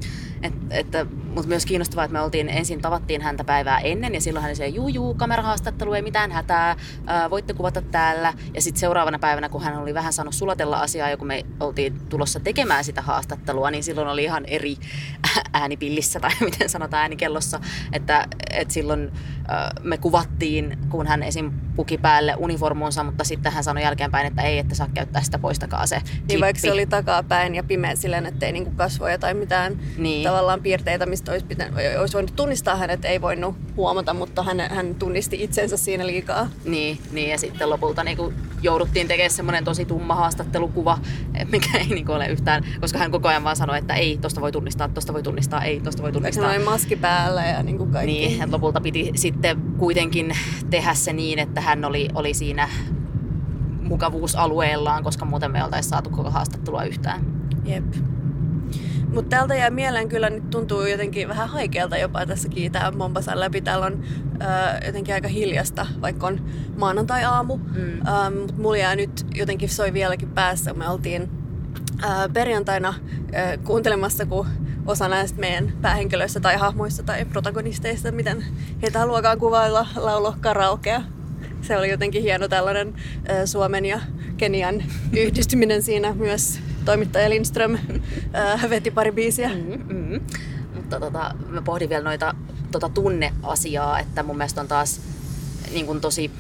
Et, 0.42 0.55
että, 0.70 1.07
mutta 1.35 1.49
myös 1.49 1.66
kiinnostavaa, 1.66 2.05
että 2.05 2.12
me 2.12 2.21
oltiin 2.21 2.49
ensin 2.49 2.83
tavattiin 2.83 3.23
häntä 3.23 3.45
päivää 3.45 3.79
ennen 3.79 4.14
ja 4.14 4.21
silloin 4.21 4.45
hän 4.45 4.57
se 4.57 4.66
juu 4.66 4.88
juu, 4.88 5.14
kamerahaastattelu, 5.14 5.93
ei 5.93 6.03
mitään 6.03 6.33
hätää, 6.33 6.77
ää, 7.07 7.31
voitte 7.31 7.55
kuvata 7.55 7.83
täällä. 7.83 8.33
Ja 8.55 8.62
sitten 8.62 8.81
seuraavana 8.81 9.19
päivänä, 9.19 9.49
kun 9.49 9.62
hän 9.62 9.79
oli 9.79 9.95
vähän 9.95 10.12
saanut 10.12 10.35
sulatella 10.35 10.81
asiaa 10.81 11.11
ja 11.11 11.16
kun 11.16 11.27
me 11.27 11.45
oltiin 11.61 12.01
tulossa 12.09 12.40
tekemään 12.40 12.85
sitä 12.85 13.03
haastattelua, 13.03 13.71
niin 13.71 13.85
silloin 13.85 14.09
oli 14.09 14.25
ihan 14.25 14.45
eri 14.45 14.77
äänipillissä 15.53 16.21
tai 16.21 16.31
miten 16.51 16.69
sanotaan 16.69 17.01
äänikellossa, 17.01 17.61
että, 17.93 18.27
että 18.51 18.75
silloin 18.75 19.12
ää, 19.49 19.71
me 19.83 19.99
kuvattiin, 19.99 20.79
kun 20.88 21.07
hän 21.07 21.23
esim. 21.23 21.53
puki 21.77 21.99
päälle 21.99 22.35
uniformunsa, 22.38 23.05
mutta 23.05 23.25
sitten 23.25 23.53
hän 23.53 23.64
sanoi 23.64 23.83
jälkeenpäin, 23.83 24.27
että 24.27 24.43
ei, 24.43 24.59
että 24.59 24.75
saa 24.75 24.88
käyttää 24.95 25.23
sitä, 25.23 25.38
poistakaa 25.38 25.87
se 25.87 26.01
klippi. 26.01 26.23
Niin 26.29 26.40
vaikka 26.40 26.61
se 26.61 26.73
oli 26.73 26.87
takapäin 26.87 27.55
ja 27.55 27.62
pimeä 27.62 27.97
silleen, 27.97 28.27
että 28.27 28.47
ei 28.47 28.53
niinku 28.53 28.71
kasvoja 28.71 29.19
tai 29.19 29.35
mitään 29.35 29.79
niin 29.99 30.25
tavallaan 30.25 30.62
piirteitä, 30.62 31.07
mistä 31.20 31.33
olisi, 31.33 31.46
pitänyt, 31.46 31.74
olisi 32.00 32.14
voinut 32.14 32.37
tunnistaa 32.37 32.76
hänet, 32.76 33.04
ei 33.04 33.20
voinut 33.20 33.56
huomata, 33.76 34.14
mutta 34.14 34.42
hän, 34.42 34.61
hän 34.61 34.94
tunnisti 34.94 35.42
itsensä 35.42 35.76
siinä 35.76 36.06
liikaa. 36.06 36.48
Niin, 36.64 36.98
niin 37.12 37.30
ja 37.30 37.38
sitten 37.38 37.70
lopulta 37.70 38.04
niin 38.04 38.16
kuin 38.16 38.35
jouduttiin 38.62 39.09
tekemään 39.09 39.30
semmoinen 39.30 39.64
tosi 39.64 39.85
tumma 39.85 40.14
haastattelukuva, 40.14 40.98
mikä 41.52 41.78
ei 41.78 41.87
niin 41.87 42.11
ole 42.11 42.26
yhtään, 42.26 42.64
koska 42.80 42.98
hän 42.98 43.11
koko 43.11 43.28
ajan 43.28 43.44
vaan 43.44 43.56
sanoi, 43.56 43.78
että 43.78 43.94
ei, 43.94 44.18
tosta 44.18 44.40
voi 44.40 44.52
tunnistaa, 44.52 44.88
tosta 44.88 45.12
voi 45.12 45.22
tunnistaa, 45.22 45.64
ei, 45.64 45.80
tosta 45.80 46.02
voi 46.02 46.12
tunnistaa. 46.12 46.52
Eikö 46.52 46.64
maski 46.64 46.96
päällä 46.96 47.44
ja 47.44 47.62
niin 47.62 47.78
kuin 47.78 47.90
kaikki? 47.90 48.12
Niin, 48.12 48.42
että 48.42 48.56
lopulta 48.56 48.80
piti 48.80 49.12
sitten 49.14 49.61
kuitenkin 49.78 50.33
tehdä 50.70 50.94
se 50.94 51.12
niin, 51.12 51.38
että 51.38 51.61
hän 51.61 51.85
oli, 51.85 52.09
oli 52.14 52.35
siinä 52.35 52.68
mukavuusalueellaan, 53.83 55.04
koska 55.04 55.24
muuten 55.24 55.50
me 55.50 55.64
oltaisiin 55.64 55.90
saatu 55.90 56.11
koko 56.11 56.30
haastattelua 56.30 56.85
yhtään. 56.85 57.20
Jep. 57.64 57.85
Mutta 59.14 59.37
täältä 59.37 59.55
jää 59.55 59.70
mieleen 59.70 60.09
kyllä 60.09 60.31
nyt 60.31 60.51
tuntuu 60.51 60.87
jotenkin 60.87 61.29
vähän 61.29 61.49
haikealta 61.49 61.96
jopa 61.96 62.27
tässäkin 62.27 62.73
tämä 62.73 62.90
Mombasan 62.90 63.40
läpi. 63.40 63.61
Täällä 63.61 63.87
on 63.87 64.05
ö, 64.42 64.87
jotenkin 64.87 65.14
aika 65.14 65.29
hiljasta, 65.29 65.87
vaikka 66.01 66.27
on 66.27 66.40
maanantai-aamu. 66.77 67.57
Mm. 67.57 68.01
Mutta 68.40 68.55
mulla 68.57 68.77
jää 68.77 68.96
nyt 68.96 69.27
jotenkin 69.35 69.68
soi 69.68 69.92
vieläkin 69.92 70.31
päässä. 70.31 70.73
Me 70.75 70.88
oltiin 70.88 71.31
ö, 72.03 72.29
perjantaina 72.33 72.94
ö, 72.99 73.59
kuuntelemassa, 73.64 74.27
kun 74.27 74.46
osa 74.87 75.09
näistä 75.09 75.40
meidän 75.40 75.73
päähenkilöistä 75.83 76.40
tai 76.40 76.57
hahmoista 76.57 77.03
tai 77.03 77.25
protagonisteista, 77.25 78.12
miten 78.12 78.44
heitä 78.83 78.99
haluakaan 78.99 79.38
kuvailla, 79.38 79.87
laulo 79.96 80.35
karaokea. 80.40 81.03
Se 81.62 81.77
oli 81.79 81.90
jotenkin 81.90 82.23
hieno 82.23 82.49
tällainen 82.49 82.94
ö, 83.31 83.46
Suomen 83.46 83.85
ja 83.85 84.01
Kenian 84.37 84.83
yhdistyminen 85.16 85.83
siinä 85.83 86.14
myös 86.14 86.61
toimittaja 86.90 87.31
Lindström 87.31 87.79
äh, 88.35 88.70
veti 88.70 88.90
pari 88.90 89.12
biisiä. 89.12 89.48
Mm-hmm. 89.48 90.20
Mutta 90.74 91.00
tota, 91.00 91.35
mä 91.48 91.62
pohdin 91.62 91.88
vielä 91.88 92.05
noita 92.05 92.35
tota 92.70 92.88
tunneasiaa, 92.88 93.98
että 93.98 94.22
mun 94.22 94.37
mielestä 94.37 94.61
on 94.61 94.68
taas 94.68 95.00
niin 95.72 95.87
kuin 95.87 96.00
tosi 96.00 96.31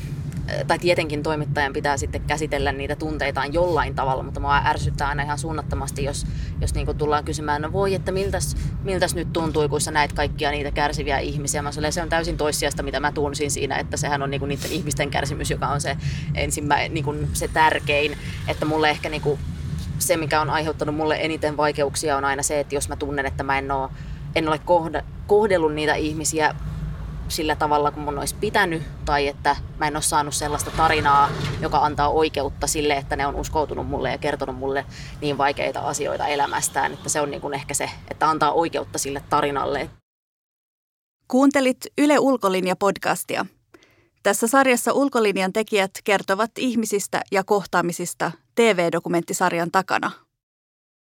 tai 0.66 0.78
tietenkin 0.78 1.22
toimittajan 1.22 1.72
pitää 1.72 1.96
sitten 1.96 2.20
käsitellä 2.20 2.72
niitä 2.72 2.96
tunteitaan 2.96 3.52
jollain 3.52 3.94
tavalla, 3.94 4.22
mutta 4.22 4.40
mua 4.40 4.62
ärsyttää 4.66 5.08
aina 5.08 5.22
ihan 5.22 5.38
suunnattomasti, 5.38 6.04
jos, 6.04 6.26
jos 6.60 6.74
niin 6.74 6.96
tullaan 6.96 7.24
kysymään, 7.24 7.62
no 7.62 7.72
voi, 7.72 7.94
että 7.94 8.12
miltäs, 8.12 8.56
miltäs 8.84 9.14
nyt 9.14 9.32
tuntui, 9.32 9.68
kun 9.68 9.80
sä 9.80 9.90
näet 9.90 10.12
kaikkia 10.12 10.50
niitä 10.50 10.70
kärsiviä 10.70 11.18
ihmisiä. 11.18 11.62
Mä 11.62 11.72
sanoin, 11.72 11.92
se 11.92 12.02
on 12.02 12.08
täysin 12.08 12.36
toissijasta, 12.36 12.82
mitä 12.82 13.00
mä 13.00 13.12
tunsin 13.12 13.50
siinä, 13.50 13.76
että 13.76 13.96
sehän 13.96 14.22
on 14.22 14.30
niin 14.30 14.48
niiden 14.48 14.72
ihmisten 14.72 15.10
kärsimys, 15.10 15.50
joka 15.50 15.68
on 15.68 15.80
se 15.80 15.96
ensimmäinen, 16.34 16.94
niin 16.94 17.28
se 17.32 17.48
tärkein, 17.48 18.16
että 18.48 18.64
mulle 18.64 18.90
ehkä 18.90 19.08
niin 19.08 19.38
se, 20.00 20.16
mikä 20.16 20.40
on 20.40 20.50
aiheuttanut 20.50 20.94
mulle 20.94 21.16
eniten 21.20 21.56
vaikeuksia, 21.56 22.16
on 22.16 22.24
aina 22.24 22.42
se, 22.42 22.60
että 22.60 22.74
jos 22.74 22.88
mä 22.88 22.96
tunnen, 22.96 23.26
että 23.26 23.42
mä 23.42 23.58
en 23.58 23.70
ole, 23.70 23.88
en 24.34 24.48
ole 24.48 24.60
kohdellut 25.26 25.74
niitä 25.74 25.94
ihmisiä 25.94 26.54
sillä 27.28 27.56
tavalla, 27.56 27.90
kun 27.90 28.02
mun 28.02 28.18
olisi 28.18 28.34
pitänyt, 28.40 28.82
tai 29.04 29.28
että 29.28 29.56
mä 29.78 29.86
en 29.86 29.96
ole 29.96 30.02
saanut 30.02 30.34
sellaista 30.34 30.70
tarinaa, 30.70 31.30
joka 31.60 31.78
antaa 31.78 32.08
oikeutta 32.08 32.66
sille, 32.66 32.96
että 32.96 33.16
ne 33.16 33.26
on 33.26 33.34
uskoutunut 33.34 33.86
mulle 33.86 34.10
ja 34.10 34.18
kertonut 34.18 34.56
mulle 34.56 34.84
niin 35.20 35.38
vaikeita 35.38 35.80
asioita 35.80 36.26
elämästään, 36.26 36.92
että 36.92 37.08
se 37.08 37.20
on 37.20 37.30
niin 37.30 37.40
kuin 37.40 37.54
ehkä 37.54 37.74
se, 37.74 37.90
että 38.10 38.28
antaa 38.28 38.52
oikeutta 38.52 38.98
sille 38.98 39.22
tarinalle. 39.30 39.90
Kuuntelit 41.28 41.86
Yle 41.98 42.18
Ulkolinja-podcastia. 42.18 43.46
Tässä 44.22 44.46
sarjassa 44.46 44.92
Ulkolinjan 44.92 45.52
tekijät 45.52 45.90
kertovat 46.04 46.50
ihmisistä 46.58 47.22
ja 47.32 47.44
kohtaamisista 47.44 48.32
TV-dokumenttisarjan 48.54 49.70
takana– 49.70 50.10